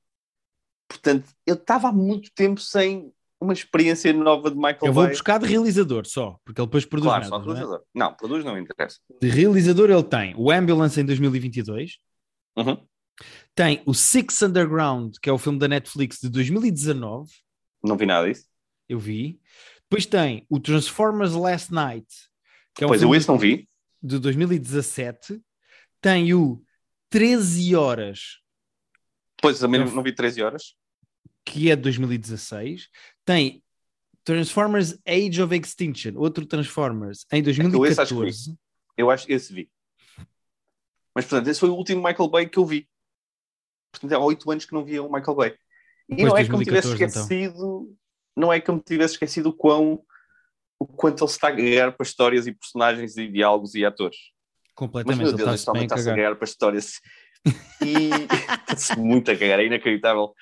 [0.88, 4.88] Portanto, eu estava há muito tempo sem uma experiência nova de Michael Bay.
[4.88, 7.84] Eu vou buscar de realizador só, porque ele depois produz claro, nada, só realizador.
[7.94, 8.08] Não, é?
[8.08, 8.98] não, produz não interessa.
[9.20, 11.98] De realizador ele tem o Ambulance em 2022,
[12.56, 12.86] uhum.
[13.54, 17.30] tem o Six Underground, que é o filme da Netflix de 2019.
[17.82, 18.46] Não vi nada disso.
[18.88, 19.40] Eu vi.
[19.82, 22.06] Depois tem o Transformers Last Night,
[22.74, 23.68] que é um pois eu esse não vi.
[24.02, 25.40] de 2017.
[26.00, 26.62] Tem o
[27.10, 28.40] 13 Horas.
[29.40, 30.76] Pois também não vi 13 Horas
[31.46, 32.88] que é de 2016.
[33.26, 33.62] Tem
[34.24, 38.14] Transformers Age of Extinction, outro Transformers, em 2014.
[38.14, 38.58] Eu, acho,
[38.96, 39.70] eu acho que esse vi.
[41.14, 42.88] Mas, portanto, esse foi o último Michael Bay que eu vi.
[43.92, 45.54] Portanto, há oito anos que não via o Michael Bay.
[46.08, 47.06] E Depois não é que me tivesse então.
[47.06, 47.96] esquecido, então.
[48.36, 50.02] não é que me tivesse esquecido o quão
[50.78, 54.16] o quanto ele se está a ganhar para histórias e personagens e diálogos e atores.
[54.74, 55.22] Completamente.
[55.22, 57.00] Mas, meu Deus, ele está-se a ganhar para histórias.
[57.82, 58.10] E
[58.68, 60.34] está-se muito a cagar, é inacreditável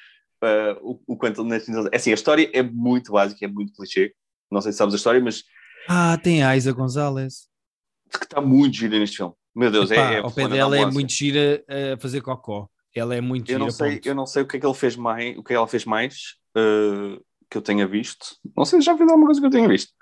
[0.45, 1.43] uh, o, o quanto
[1.93, 4.15] É assim, a história é muito básica, é muito clichê.
[4.51, 5.43] Não sei se sabes a história, mas.
[5.89, 7.49] Ah, tem a Isa Gonzalez.
[8.11, 9.35] Que está muito gira neste filme.
[9.55, 10.19] Meu Deus, Epá, é, é.
[10.19, 12.69] Ao pé dela é muito gira a fazer cocó.
[12.95, 13.59] Ela é muito eu gira.
[13.59, 15.57] Não sei, eu não sei o que é que ele fez mais, o que é
[15.57, 18.37] ela fez mais uh, que eu tenha visto.
[18.57, 19.93] Não sei se já fez alguma coisa que eu tenha visto.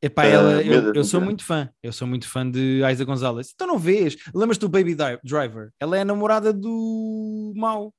[0.00, 3.04] Epá, ela, uh, eu, Deus, eu sou muito fã, eu sou muito fã de Isa
[3.04, 3.50] Gonzalez.
[3.54, 4.16] Então não vês?
[4.34, 5.70] Lembras-te do Baby Driver?
[5.80, 7.92] Ela é a namorada do Mau.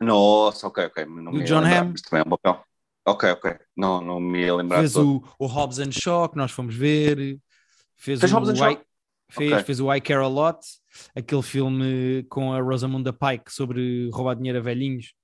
[0.00, 1.04] Nossa, ok, ok.
[1.06, 1.94] Não do John Hamm.
[2.08, 2.64] Também é um papel.
[3.06, 3.54] Ok, ok.
[3.76, 4.78] Não, não me ia lembrar.
[4.78, 7.38] Fez o, o Hobbs and Shaw, que nós fomos ver.
[7.96, 8.80] Fez, fez o Hobbs and Shaw?
[9.28, 9.64] Fez, okay.
[9.64, 10.60] fez o I Care A Lot,
[11.14, 15.14] aquele filme com a Rosamunda Pike sobre roubar dinheiro a velhinhos.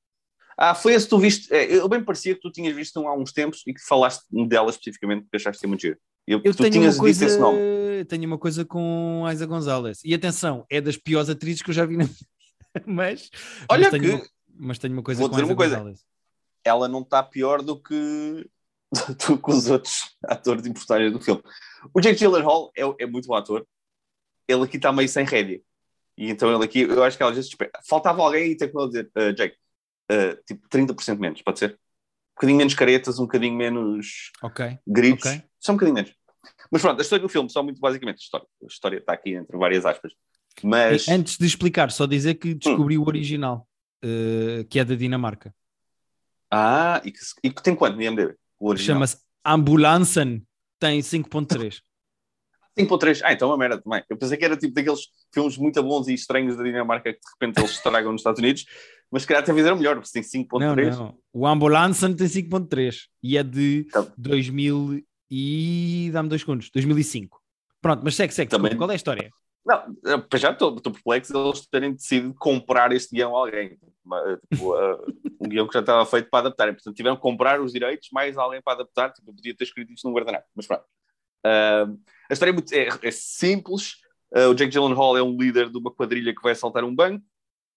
[0.57, 1.53] Ah, foi esse que tu viste.
[1.53, 4.71] É, eu bem parecia que tu tinhas visto há uns tempos e que falaste dela
[4.71, 5.99] especificamente porque achaste muito giro.
[6.27, 7.59] Eu, eu tu uma coisa, esse nome.
[8.09, 10.01] Tenho uma coisa com Isa Gonzalez.
[10.05, 12.05] E atenção, é das piores atrizes que eu já vi na
[12.87, 13.29] mas,
[13.69, 14.23] Olha mas que uma,
[14.55, 15.77] mas tenho uma coisa Vou dizer uma coisa.
[15.77, 16.05] Gonzalez.
[16.65, 18.49] Ela não está pior do que,
[19.27, 21.43] do que os outros atores personagens do filme.
[21.93, 23.67] O Jake Gyllenhaal é, é muito bom ator.
[24.47, 25.61] Ele aqui está meio sem rédea.
[26.17, 27.43] E então ele aqui, eu acho que ela já
[27.89, 29.57] faltava alguém e tem que dizer, uh, Jake,
[30.11, 31.73] uh, tipo 30% menos, pode ser?
[31.73, 34.79] Um bocadinho menos caretas, um bocadinho menos okay.
[34.87, 35.43] gritos, okay.
[35.59, 36.15] só um bocadinho menos.
[36.71, 38.47] Mas pronto, a história do filme, só muito basicamente a história.
[38.63, 40.13] A história está aqui entre várias aspas.
[40.63, 41.09] Mas...
[41.09, 43.03] Antes de explicar, só dizer que descobri hum.
[43.03, 43.67] o original
[44.05, 45.55] uh, que é da Dinamarca.
[46.51, 48.37] Ah, e que, e que tem quanto no IMDb?
[48.77, 50.47] Chama-se Ambulansen,
[50.79, 51.81] tem 5.3.
[52.79, 54.03] 5.3, ah, então é uma merda também.
[54.09, 55.01] Eu pensei que era tipo daqueles
[55.33, 58.67] filmes muito bons e estranhos da Dinamarca que de repente eles estragam nos Estados Unidos,
[59.11, 60.91] mas se calhar até fizeram melhor, porque tem 5.3.
[60.91, 61.19] Não, não.
[61.33, 64.13] O Ambulansen tem 5.3 e é de então.
[64.17, 66.11] 2000 e...
[66.13, 67.41] dá-me dois segundos, 2005.
[67.81, 68.51] Pronto, mas segue, segue.
[68.51, 68.77] Também...
[68.77, 69.31] Qual é a história?
[69.65, 69.97] Não,
[70.35, 73.79] já estou perplexo eles terem decidido comprar este guião a alguém.
[74.51, 75.05] Tipo, uh,
[75.41, 76.69] um guião que já estava feito para adaptar.
[76.69, 79.13] E, portanto, tiveram que comprar os direitos, mais alguém para adaptar.
[79.13, 80.85] Tipo, podia ter escrito isto num guardanapo, mas pronto.
[81.47, 81.99] Uh,
[82.29, 83.95] a história é, muito, é, é simples.
[84.35, 87.25] Uh, o Jake Gyllenhaal é um líder de uma quadrilha que vai assaltar um banco.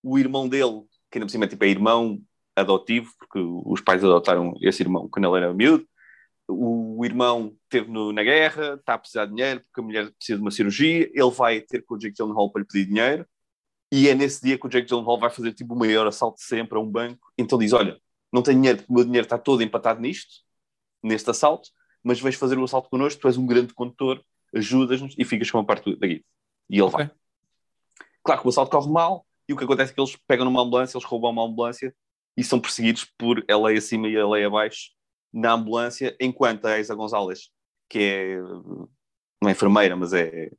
[0.04, 2.20] O irmão dele, que ainda por cima tipo, é irmão
[2.56, 5.86] adotivo, porque os pais adotaram esse irmão quando ele era miúdo
[6.48, 10.38] o irmão esteve no, na guerra, está a precisar de dinheiro porque a mulher precisa
[10.38, 13.26] de uma cirurgia, ele vai ter com o Jake Gyllenhaal para lhe pedir dinheiro
[13.92, 16.44] e é nesse dia que o Jake Gyllenhaal vai fazer tipo o maior assalto de
[16.44, 18.00] sempre a um banco, então diz, olha,
[18.32, 20.44] não tenho dinheiro porque o meu dinheiro está todo empatado nisto,
[21.02, 21.70] neste assalto,
[22.04, 25.58] mas vais fazer o assalto connosco, tu és um grande condutor, ajudas-nos e ficas com
[25.58, 26.24] uma parte da guia.
[26.70, 27.06] E ele okay.
[27.06, 27.12] vai.
[28.24, 30.62] Claro que o assalto corre mal e o que acontece é que eles pegam numa
[30.62, 31.96] ambulância, eles roubam uma ambulância
[32.38, 34.96] e são perseguidos por a lei acima e a lei abaixo
[35.36, 37.50] na ambulância, enquanto a Isa Gonzalez,
[37.90, 38.38] que é
[39.42, 40.50] não é enfermeira, mas é,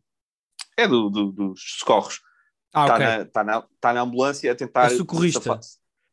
[0.77, 2.21] é do, do, dos socorros,
[2.67, 3.07] está ah, okay.
[3.07, 4.87] na, tá na, tá na ambulância a tentar.
[4.87, 5.61] É socorrista.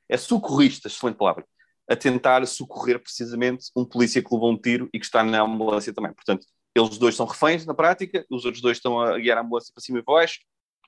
[0.10, 1.45] É socorrista, excelente palavra.
[1.89, 5.93] A tentar socorrer precisamente um polícia que levou um tiro e que está na ambulância
[5.93, 6.13] também.
[6.13, 9.73] Portanto, eles dois são reféns na prática, os outros dois estão a guiar a ambulância
[9.73, 10.39] para cima e para baixo,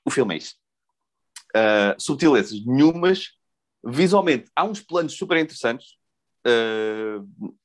[0.05, 0.57] o filme é isto.
[1.55, 3.31] Uh, subtilezas nenhumas.
[3.85, 5.97] Visualmente, há uns planos super interessantes.
[6.47, 7.55] Uh,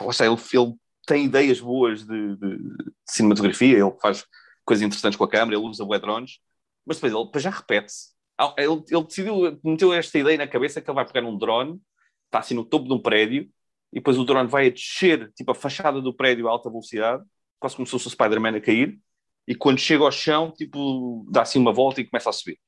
[0.00, 0.74] lá ele, ele
[1.06, 4.24] tem ideias boas de, de, de, cinematografia, ele faz
[4.64, 6.38] coisas interessantes com a câmera, ele usa drones,
[6.86, 8.12] mas depois ele depois já repete-se.
[8.56, 11.80] Ele, ele, decidiu, meteu esta ideia na cabeça que ele vai pegar um drone,
[12.26, 13.48] está assim no topo de um prédio,
[13.92, 17.22] e depois o drone vai a descer, tipo a fachada do prédio a alta velocidade,
[17.60, 18.98] quase como se fosse o Spider-Man a cair,
[19.46, 22.58] e quando chega ao chão, tipo, dá assim uma volta e começa a subir.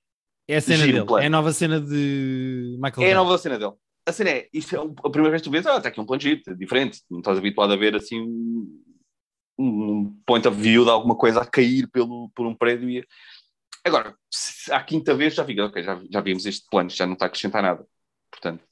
[0.46, 3.58] É a cena Giro dele, é a nova cena de Michael É a nova cena
[3.58, 3.72] dele.
[4.06, 6.06] A cena é, isto é a primeira vez que tu vês, ah, está aqui um
[6.06, 8.20] plano giro, é diferente, não estás habituado a ver assim
[9.58, 13.06] um point of view de alguma coisa a cair pelo, por um prédio e...
[13.84, 14.16] Agora,
[14.70, 17.28] à quinta vez já fica, ok, já, já vimos este plano, já não está a
[17.28, 17.86] acrescentar nada.
[18.30, 18.64] Portanto,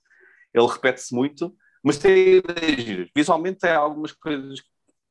[0.53, 3.11] ele repete-se muito, mas tem ideias.
[3.15, 4.61] Visualmente tem algumas coisas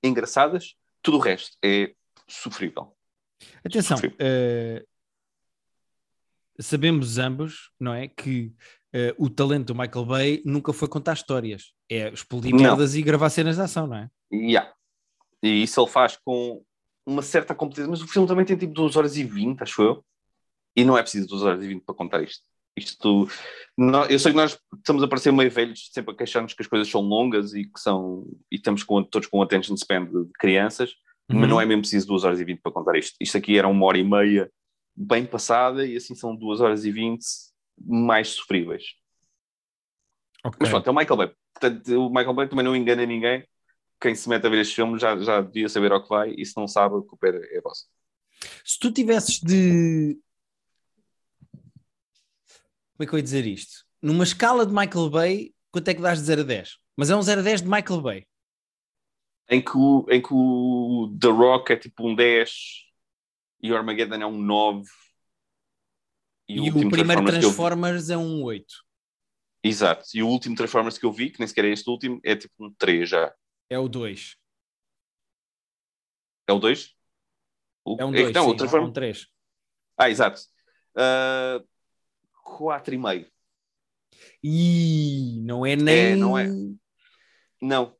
[0.03, 1.93] engraçadas, tudo o resto é
[2.27, 2.95] sofrível.
[3.63, 4.17] Atenção, sofrível.
[4.17, 4.85] Uh,
[6.59, 8.53] sabemos ambos, não é, que
[8.95, 13.29] uh, o talento do Michael Bay nunca foi contar histórias, é explodir merdas e gravar
[13.29, 14.09] cenas de ação, não é?
[14.31, 14.71] Yeah.
[15.43, 16.63] E isso ele faz com
[17.05, 20.05] uma certa competência, mas o filme também tem tipo 2 horas e 20, acho eu,
[20.75, 22.43] e não é preciso 2 horas e 20 para contar isto.
[22.77, 23.27] Isto,
[23.77, 26.67] não, eu sei que nós estamos a parecer meio velhos, sempre a queixar-nos que as
[26.67, 30.91] coisas são longas e que são, e estamos com, todos com attention span de crianças,
[31.29, 31.39] uhum.
[31.39, 33.15] mas não é mesmo preciso 2 horas e 20 para contar isto.
[33.19, 34.49] Isto aqui era uma hora e meia
[34.95, 37.19] bem passada e assim são 2 horas e 20
[37.85, 38.83] mais sofríveis.
[40.43, 40.57] Okay.
[40.59, 41.31] Mas pronto, é o Michael Bay.
[41.53, 43.47] Portanto, o Michael Bay também não engana ninguém.
[43.99, 46.45] Quem se mete a ver este filme já, já devia saber ao que vai e
[46.45, 47.87] se não sabe, o que é, é vosso.
[48.65, 50.19] Se tu tivesses de
[53.01, 53.83] como é que eu ia dizer isto?
[53.99, 56.77] Numa escala de Michael Bay, quanto é que dás de 0 a 10?
[56.95, 58.27] Mas é um 0 a 10 de Michael Bay.
[59.49, 62.51] Em que o, em que o The Rock é tipo um 10
[63.63, 64.87] e o Armageddon é um 9.
[66.51, 68.65] E, e o, o primeiro Transformers, Transformers é um 8.
[69.63, 70.05] Exato.
[70.13, 72.53] E o último Transformers que eu vi, que nem sequer é este último, é tipo
[72.59, 73.33] um 3 já.
[73.69, 74.35] É o 2.
[76.47, 76.95] É o 2?
[77.99, 78.87] É um 2, é, não, sim, o Transformers...
[78.87, 79.27] é um 3.
[79.97, 80.41] Ah, exato.
[80.95, 81.65] Uh,
[82.57, 83.27] 4,5.
[84.43, 85.95] E não é nem.
[85.95, 86.47] É, não é.
[86.47, 87.95] Não.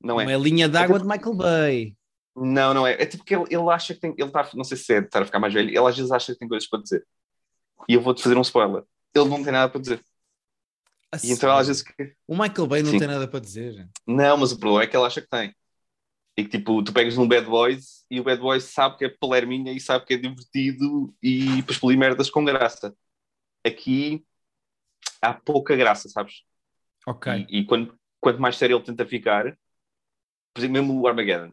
[0.00, 0.24] Não, é.
[0.24, 0.34] não é.
[0.34, 1.96] é linha d'água de Michael Bay.
[2.36, 2.92] Não, não é.
[2.92, 4.14] É tipo que ele, ele acha que tem.
[4.16, 6.32] Ele está, não sei se é estar a ficar mais velho, ele às vezes acha
[6.32, 7.04] que tem coisas para dizer.
[7.88, 8.82] E eu vou-te fazer um spoiler.
[9.14, 10.02] Ele não tem nada para dizer.
[11.22, 11.84] e então às vezes.
[12.26, 12.98] O Michael Bay não Sim.
[12.98, 13.88] tem nada para dizer.
[14.06, 15.54] Não, mas o problema é que ele acha que tem.
[16.36, 19.08] E que tipo, tu pegas num Bad Boys e o Bad Boys sabe que é
[19.08, 22.96] palerminha e sabe que é divertido e para expelir merdas com graça
[23.64, 24.24] aqui
[25.20, 26.44] há pouca graça, sabes?
[27.06, 27.46] Ok.
[27.48, 29.58] E, e quando, quanto mais sério ele tenta ficar,
[30.52, 31.52] por exemplo, mesmo o Armageddon,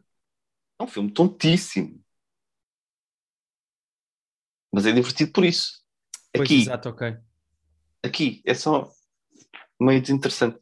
[0.78, 2.02] é um filme tontíssimo.
[4.72, 5.85] Mas é divertido por isso.
[6.36, 7.16] Pois, aqui, exato, ok.
[8.02, 8.90] Aqui é só
[9.80, 10.58] meio desinteressante.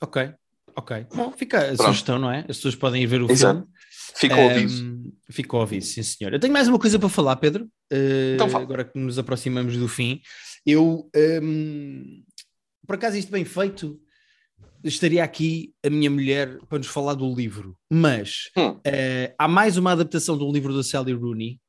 [0.00, 0.34] Ok,
[0.76, 1.06] ok.
[1.14, 1.84] Bom, fica a Pronto.
[1.84, 2.40] sugestão, não é?
[2.40, 3.60] As pessoas podem ir ver o exato.
[3.60, 3.72] filme.
[4.14, 5.12] Ficou um, ao aviso.
[5.30, 6.32] Ficou ao aviso, sim senhor.
[6.32, 7.64] Eu tenho mais uma coisa para falar, Pedro.
[7.92, 8.64] Uh, então fala.
[8.64, 10.20] Agora que nos aproximamos do fim.
[10.66, 11.10] Eu,
[11.42, 12.22] um,
[12.86, 14.00] por acaso isto bem feito,
[14.84, 17.76] estaria aqui a minha mulher para nos falar do livro.
[17.90, 18.70] Mas hum.
[18.70, 21.60] uh, há mais uma adaptação um livro da Sally Rooney.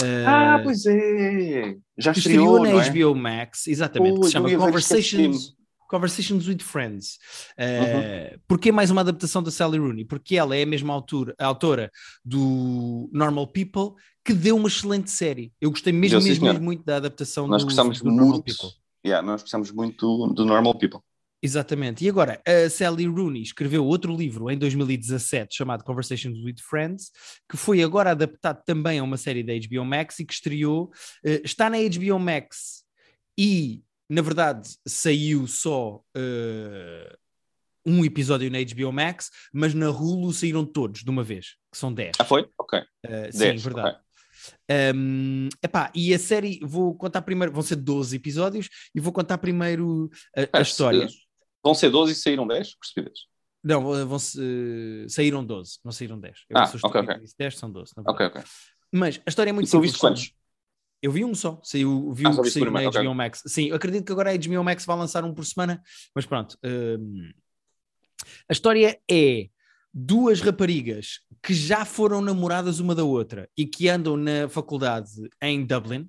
[0.00, 1.76] Uh, ah, pois é!
[1.96, 5.54] Já estreou, estreou na HBO Max, exatamente, que se chama Conversations
[5.88, 7.18] Conversations with Friends.
[7.58, 8.38] Uh, uhum.
[8.48, 10.04] Porquê mais uma adaptação da Sally Rooney?
[10.04, 11.90] Porque ela é a mesma autora, a autora
[12.24, 13.92] do Normal People,
[14.24, 15.52] que deu uma excelente série.
[15.60, 18.44] Eu gostei mesmo, Eu, mesmo, mesmo muito da adaptação nós do, gostamos do Normal muito,
[18.44, 18.70] People.
[19.06, 21.00] Yeah, nós gostamos muito do, do Normal People.
[21.44, 22.02] Exatamente.
[22.04, 27.10] E agora, a Sally Rooney escreveu outro livro em 2017 chamado Conversations with Friends,
[27.50, 31.40] que foi agora adaptado também a uma série da HBO Max e que estreou, uh,
[31.44, 32.82] está na HBO Max
[33.38, 37.16] e na verdade, saiu só uh,
[37.86, 41.92] um episódio na HBO Max, mas na Hulu saíram todos de uma vez, que são
[41.92, 42.12] 10.
[42.18, 42.48] Ah, foi?
[42.58, 42.78] Ok.
[42.78, 43.96] Uh, sim, verdade.
[43.96, 44.92] Okay.
[44.94, 49.38] Um, epá, e a série, vou contar primeiro, vão ser 12 episódios e vou contar
[49.38, 51.08] primeiro a, a história.
[51.64, 52.76] Vão ser 12 e saíram 10?
[52.76, 53.18] Percebidas?
[53.64, 56.44] Não, vão uh, saíram 12, não saíram 10.
[56.50, 57.16] Eu ah, ok, ok.
[57.38, 57.92] 10 são 12.
[58.06, 58.42] Ok, ok.
[58.92, 59.90] Mas a história é muito simples.
[59.90, 60.34] Tu viste quantos?
[61.02, 63.02] Eu vi um só, saiu, vi ah, o que saiu na okay.
[63.02, 63.42] HBO Max.
[63.46, 65.82] Sim, acredito que agora a HBO Max vai lançar um por semana,
[66.14, 66.58] mas pronto.
[66.62, 67.30] Um,
[68.48, 69.48] a história é
[69.92, 75.10] duas raparigas que já foram namoradas uma da outra e que andam na faculdade
[75.42, 76.08] em Dublin.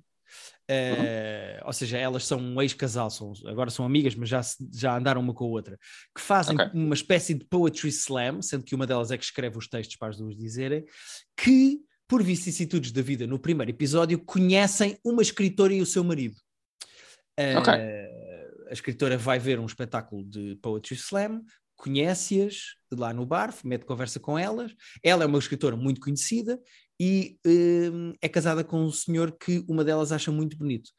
[0.68, 1.66] Uh, uhum.
[1.66, 3.08] Ou seja, elas são um ex-casal,
[3.46, 4.40] agora são amigas, mas já,
[4.74, 5.78] já andaram uma com a outra,
[6.14, 6.68] que fazem okay.
[6.74, 10.08] uma espécie de poetry slam, sendo que uma delas é que escreve os textos para
[10.08, 10.84] as duas dizerem,
[11.36, 16.36] que por vicissitudes da vida no primeiro episódio, conhecem uma escritora e o seu marido.
[17.38, 21.42] Uh, a escritora vai ver um espetáculo de Poetry Slam,
[21.76, 24.72] conhece-as lá no bar, mete conversa com elas.
[25.02, 26.58] Ela é uma escritora muito conhecida
[27.00, 30.90] e uh, é casada com um senhor que uma delas acha muito bonito.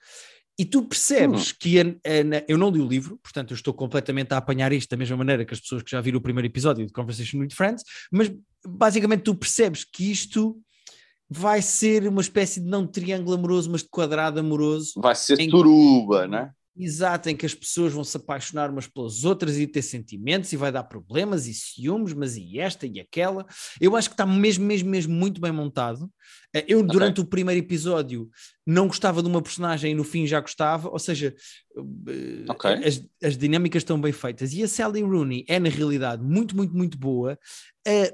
[0.59, 1.53] E tu percebes Hum.
[1.59, 4.89] que a- a- eu não li o livro, portanto eu estou completamente a apanhar isto
[4.89, 7.49] da mesma maneira que as pessoas que já viram o primeiro episódio de Conversation with
[7.53, 8.31] Friends, mas
[8.65, 10.59] basicamente tu percebes que isto
[11.29, 15.39] vai ser uma espécie de não de triângulo amoroso, mas de quadrado amoroso, Vai ser
[15.39, 16.51] Em- turuba, né?
[16.79, 20.57] Exato, em que as pessoas vão se apaixonar umas pelas outras e ter sentimentos e
[20.57, 23.45] vai dar problemas e ciúmes, mas e esta e aquela.
[23.81, 26.11] Eu acho que está mesmo, mesmo, mesmo muito bem montado.
[26.53, 28.29] Eh, Eu, durante o primeiro episódio,
[28.65, 31.35] não gostava de uma personagem e no fim já gostava, ou seja,
[32.07, 32.71] eh, Ok.
[32.85, 34.53] as, as dinâmicas estão bem feitas.
[34.53, 37.37] E a Sally Rooney é, na realidade, muito, muito, muito boa
[37.87, 38.13] a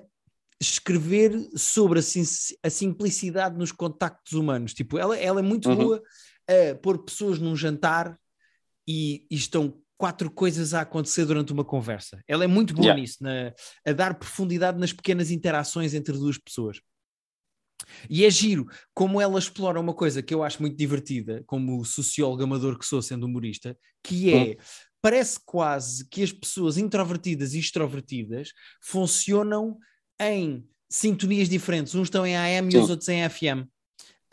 [0.61, 4.73] escrever sobre a, sim- a simplicidade nos contactos humanos.
[4.73, 5.75] Tipo, ela, ela é muito Uhum.
[5.75, 6.03] boa
[6.47, 8.17] a pôr pessoas num jantar
[8.87, 12.21] e, e estão quatro coisas a acontecer durante uma conversa.
[12.27, 13.01] Ela é muito boa Yeah.
[13.01, 13.53] nisso, na-
[13.85, 16.79] a dar profundidade nas pequenas interações entre duas pessoas.
[18.09, 22.43] E é giro como ela explora uma coisa que eu acho muito divertida, como sociólogo
[22.43, 24.57] amador que sou, sendo humorista, que é,
[25.01, 28.49] parece quase que as pessoas introvertidas e extrovertidas
[28.81, 29.77] funcionam
[30.19, 31.93] em sintonias diferentes.
[31.95, 32.77] Uns estão em AM e Sim.
[32.79, 33.67] os outros em FM.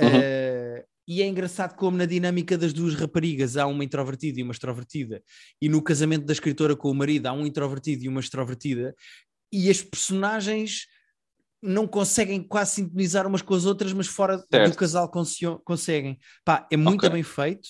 [0.00, 0.08] Uhum.
[0.22, 4.53] Eh, e é engraçado como na dinâmica das duas raparigas há uma introvertida e uma
[4.53, 5.20] extrovertida,
[5.61, 8.94] e no casamento da escritora com o marido há um introvertido e uma extrovertida,
[9.53, 10.87] e as personagens
[11.61, 14.70] não conseguem quase sintonizar umas com as outras, mas fora Certo.
[14.70, 15.11] do casal
[15.64, 16.16] conseguem.
[16.44, 17.11] Pá, é muito Ok.
[17.11, 17.68] bem feito.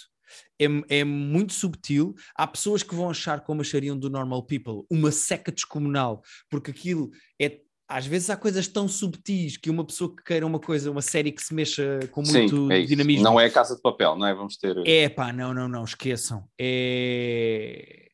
[0.60, 2.14] É, é muito subtil.
[2.36, 7.10] Há pessoas que vão achar, como achariam do Normal People, uma seca descomunal, porque aquilo
[7.40, 7.58] é.
[7.90, 11.32] Às vezes há coisas tão subtis que uma pessoa que queira uma coisa, uma série
[11.32, 13.24] que se mexa com muito Sim, é dinamismo.
[13.24, 14.32] Não é a casa de papel, não é?
[14.32, 14.76] Vamos ter.
[14.86, 16.48] É pá, não, não, não, esqueçam.
[16.56, 18.10] É.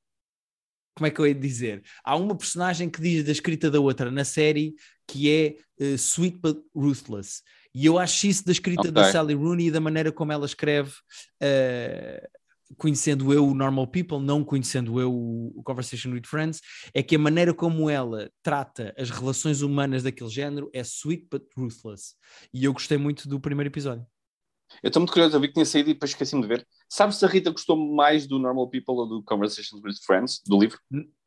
[0.97, 1.83] Como é que eu ia dizer?
[2.03, 4.75] Há uma personagem que diz da escrita da outra na série
[5.07, 7.43] que é eh, sweet but ruthless.
[7.75, 9.13] E eu acho isso da escrita da Ok.
[9.13, 10.93] Sally Rooney e da maneira como ela escreve,
[11.39, 12.27] eh,
[12.77, 16.61] conhecendo eu o Normal People, não conhecendo eu o Conversation with Friends,
[16.93, 21.45] é que a maneira como ela trata as relações humanas daquele género é sweet but
[21.57, 22.15] ruthless.
[22.53, 24.07] E eu gostei muito do primeiro episódio.
[24.83, 26.67] Eu estou muito curioso, eu vi que tinha saído e depois esqueci-me de ver.
[26.89, 30.59] Sabe se a Rita gostou mais do Normal People ou do Conversations with Friends, do
[30.59, 30.79] livro?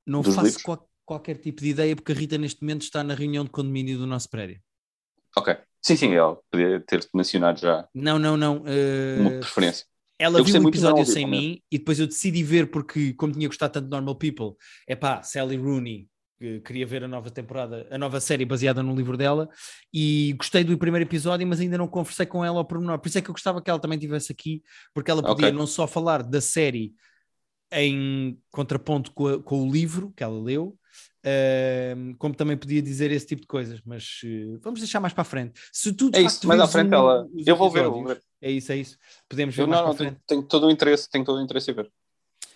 [0.06, 3.16] Não Dos faço qual- qualquer tipo de ideia, porque a Rita neste momento está na
[3.16, 4.62] reunião de condomínio do nosso prédio.
[5.38, 5.56] Ok.
[5.82, 8.64] Sim, sim, ela podia ter mencionado já Não, não, não.
[8.68, 9.86] eh, uma preferência.
[10.20, 13.48] Ela Eu viu do episódio sem mim e depois eu decidi ver porque, como tinha
[13.48, 14.52] gostado tanto de Normal People,
[14.86, 18.96] é pá, Sally Rooney, que queria ver a nova temporada, a nova série baseada no
[18.96, 19.50] livro dela
[19.94, 23.00] e gostei do primeiro episódio, mas ainda não conversei com ela ao pormenor.
[23.00, 24.62] Por isso é que eu gostava que ela também estivesse aqui,
[24.94, 25.58] porque ela podia Ok.
[25.58, 26.94] não só falar da série
[27.72, 30.78] em contraponto com, a- com o livro que ela leu,
[31.24, 35.22] ehm, como também podia dizer esse tipo de coisas, mas eh, vamos deixar mais para
[35.22, 35.60] a frente.
[35.72, 37.28] Se tu É isso, mais à frente o- ela.
[37.46, 38.22] Eu vou ver, vou ver.
[38.42, 38.98] É isso, é isso.
[39.28, 41.74] Podemos ver Eu não, não, tenho, tenho todo o interesse, tenho todo o interesse em
[41.74, 41.92] ver.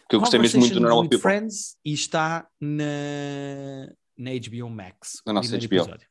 [0.02, 1.20] Porque eu gostei mesmo muito do Normal People.
[1.20, 5.22] Friends e está na, na HBO Max.
[5.26, 5.64] Na nossa HBO.
[5.66, 6.08] episódio.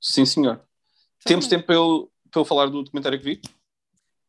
[0.00, 0.62] Sim, senhor.
[1.24, 3.40] Temos tempo para eu, para eu falar do documentário que vi?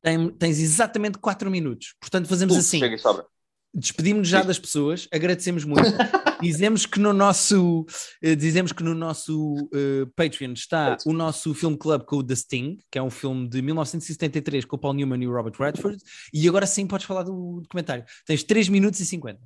[0.02, 1.96] Tem- tens exatamente 4 minutos.
[2.00, 3.26] Portanto, fazemos Putz, assim: Chega e sobra.
[3.74, 5.84] Despedimos-nos já das pessoas, agradecemos muito.
[6.42, 7.86] dizemos que no nosso,
[8.22, 12.36] eh, dizemos que no nosso eh, Patreon está o nosso filme club com o The
[12.36, 16.02] Sting, que é um filme de 1973 com o Paul Newman e o Robert Redford.
[16.34, 18.04] E agora sim podes falar do documentário.
[18.26, 19.40] Tens 3 minutos e 50.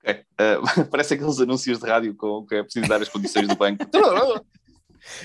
[0.00, 0.14] Ok.
[0.14, 3.84] Uh, parece aqueles anúncios de rádio com que é preciso dar as condições do banco.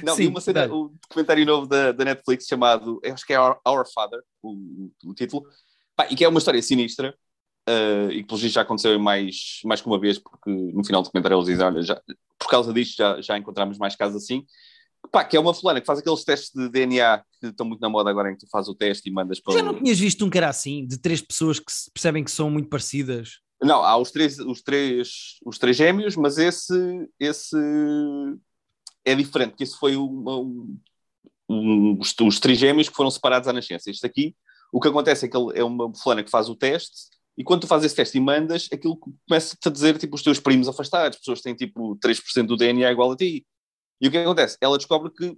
[0.04, 0.74] Não, Sim, vi uma cena, dá-lhe.
[0.74, 5.13] um documentário novo da, da Netflix chamado, acho que é Our, Our Father, o, o
[5.13, 5.48] título,
[5.96, 7.15] Pá, e que é uma história sinistra,
[7.69, 11.05] uh, e que pelo já aconteceu mais, mais que uma vez, porque no final do
[11.05, 12.01] documentário eles dizem, olha, já,
[12.38, 14.45] por causa disto já, já encontramos mais casos assim,
[15.11, 17.89] Pá, que é uma fulana que faz aqueles testes de DNA que estão muito na
[17.89, 20.26] moda agora, em que tu fazes o teste e mandas para Já não tinhas visto
[20.26, 23.39] um era assim, de três pessoas que se percebem que são muito parecidas?
[23.61, 27.57] Não, há os três, os três, os três gêmeos, mas esse, esse
[29.05, 30.78] é diferente, porque esse foi uma, um,
[31.49, 33.89] um- os, os três gêmeos que foram separados à nascença.
[33.89, 34.36] Este aqui,
[34.72, 37.09] o que acontece é que ele é uma fulana que faz o teste,
[37.40, 40.42] e quando tu fazes esse teste e mandas, aquilo começa-te a dizer, tipo, os teus
[40.42, 43.48] primos afastados, pessoas que têm, tipo, 3% do DNA igual a ti.
[44.02, 44.58] E o que é que acontece?
[44.60, 45.38] Ela descobre que,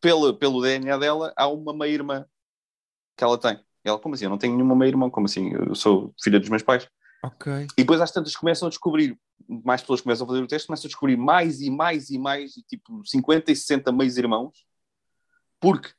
[0.00, 2.24] pela, pelo DNA dela, há uma meia-irmã
[3.14, 3.56] que ela tem.
[3.84, 4.24] E ela, como assim?
[4.24, 5.10] Eu não tenho nenhuma meia-irmã.
[5.10, 5.52] Como assim?
[5.52, 6.88] Eu sou filha dos meus pais.
[7.22, 7.52] Ok.
[7.52, 9.14] E depois às tantas começam a descobrir,
[9.46, 12.56] mais pessoas começam a fazer o teste, começam a descobrir mais e mais e mais,
[12.56, 14.64] e tipo 50 e 60 meios irmãos,
[15.60, 15.90] porque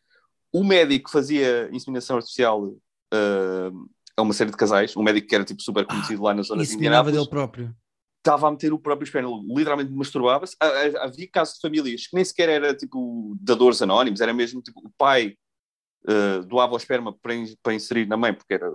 [0.51, 5.43] o médico fazia inseminação artificial uh, a uma série de casais, um médico que era
[5.43, 7.17] tipo super conhecido ah, lá na zona de Indianápolis.
[7.17, 7.75] dele próprio.
[8.19, 10.55] Estava a meter o próprio esperma, literalmente masturbava-se.
[11.01, 14.91] Havia casos de famílias que nem sequer era tipo dadores anónimos, era mesmo tipo o
[14.97, 15.35] pai
[16.07, 18.71] uh, doava o esperma para, para inserir na mãe, porque era.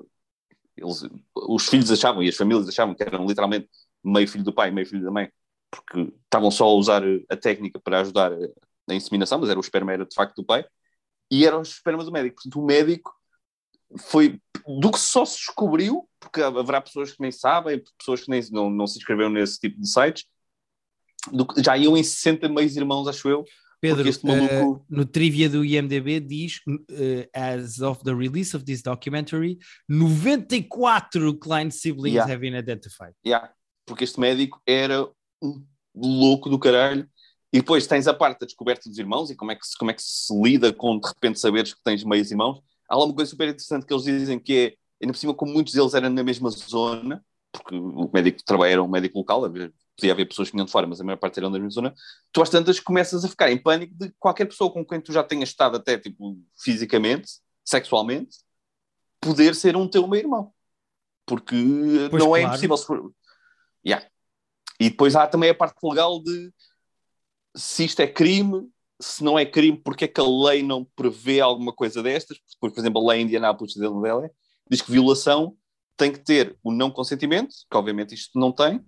[0.77, 1.03] Eles,
[1.35, 3.69] os filhos achavam e as famílias achavam que eram literalmente
[4.05, 5.29] meio filho do pai, meio filho da mãe,
[5.71, 8.31] porque estavam só a usar a técnica para ajudar
[8.87, 10.65] na inseminação, mas era o esperma era de facto do pai,
[11.31, 12.37] e eram os espermas do médico.
[12.37, 13.18] Portanto, o médico
[13.97, 18.43] foi do que só se descobriu, porque haverá pessoas que nem sabem, pessoas que nem
[18.51, 20.25] não, não se inscreveram nesse tipo de sites,
[21.33, 23.45] do, já iam em 60 meios irmãos, acho eu.
[23.81, 24.73] Pedro, maluco...
[24.73, 29.59] uh, no trivia do IMDB diz, uh, as of the release of this documentary,
[29.89, 32.31] 94 client siblings yeah.
[32.31, 33.15] have been identified.
[33.25, 33.53] Yeah.
[33.87, 35.09] Porque este médico era
[35.41, 35.65] um
[35.95, 37.09] louco do caralho
[37.53, 39.91] e depois tens a parte da descoberta dos irmãos e como é que se, como
[39.91, 42.61] é que se lida com de repente saberes que tens meios irmãos.
[42.89, 45.53] Há lá uma coisa super interessante que eles dizem que é, ainda por cima, como
[45.53, 50.13] muitos deles eram na mesma zona, porque o médico trabalha era um médico local, podia
[50.13, 51.95] haver pessoas que vinham de fora, mas a maior parte eram da mesma zona,
[52.33, 55.23] tu às tantas começas a ficar em pânico de qualquer pessoa com quem tu já
[55.23, 57.31] tenhas estado até tipo fisicamente,
[57.65, 58.39] sexualmente,
[59.21, 60.53] poder ser um teu meio-irmão.
[61.27, 61.57] Porque
[62.11, 62.55] pois não é claro.
[62.55, 63.15] é impossível.
[63.85, 64.07] Yeah.
[64.81, 66.53] E depois há também a parte legal de
[67.55, 68.71] se isto é crime,
[69.01, 72.39] se não é crime, porque é que a lei não prevê alguma coisa destas?
[72.61, 74.31] Porque, por exemplo, a lei Indianápolis de Dela
[74.71, 75.57] diz que violação
[75.97, 78.81] tem que ter o não consentimento, que obviamente isto não tem,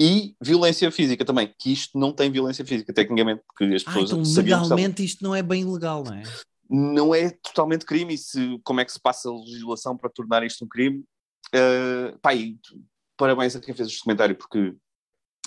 [0.00, 4.16] e violência física também, que isto não tem violência física, tecnicamente, porque as pessoas ah,
[4.16, 6.22] então, legalmente isto não é bem legal, não é?
[6.68, 10.44] Não é totalmente crime, e se, como é que se passa a legislação para tornar
[10.44, 11.04] isto um crime?
[11.54, 12.58] Uh, pá, e,
[13.16, 14.74] parabéns a quem fez este comentário, porque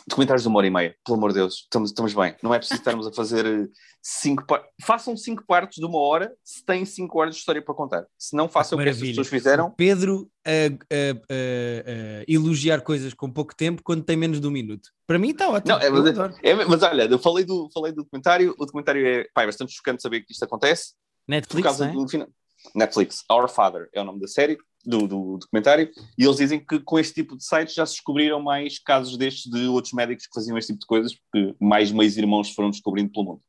[0.07, 2.35] documentários de uma hora e meia, pelo amor de Deus, estamos, estamos bem.
[2.43, 3.67] Não é preciso estarmos a fazer eh,
[4.01, 4.69] cinco partes.
[4.83, 8.05] Façam cinco partes de uma hora se têm cinco horas de história para contar.
[8.17, 9.71] Se não façam o que as pessoas fizeram.
[9.71, 14.51] Pedro a, a, a, a, elogiar coisas com pouco tempo quando tem menos de um
[14.51, 14.89] minuto.
[15.07, 15.75] Para mim está ótimo.
[15.75, 18.53] Não, é, mas, é, mas, olha, eu falei do, falei do documentário.
[18.59, 20.93] O documentário é, pá, é bastante chocante saber que isto acontece.
[21.27, 21.91] Netflix, por causa é?
[21.91, 22.27] do final.
[22.75, 26.79] Netflix, Our Father é o nome da série do, do, documentário, e eles dizem que
[26.79, 30.33] com este tipo de sites já se descobriram mais casos destes de outros médicos que
[30.33, 33.41] faziam este tipo de coisas, porque mais meios irmãos foram descobrindo pelo mundo.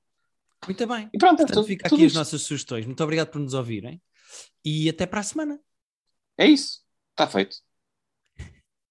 [0.67, 1.09] Muito bem.
[1.13, 2.87] E pronto, Portanto, fica aqui as nossas sugestões.
[2.87, 4.01] Muito obrigado por nos ouvirem
[4.65, 5.61] e até para a semana.
[6.37, 6.81] É isso.
[7.13, 7.57] Está feito.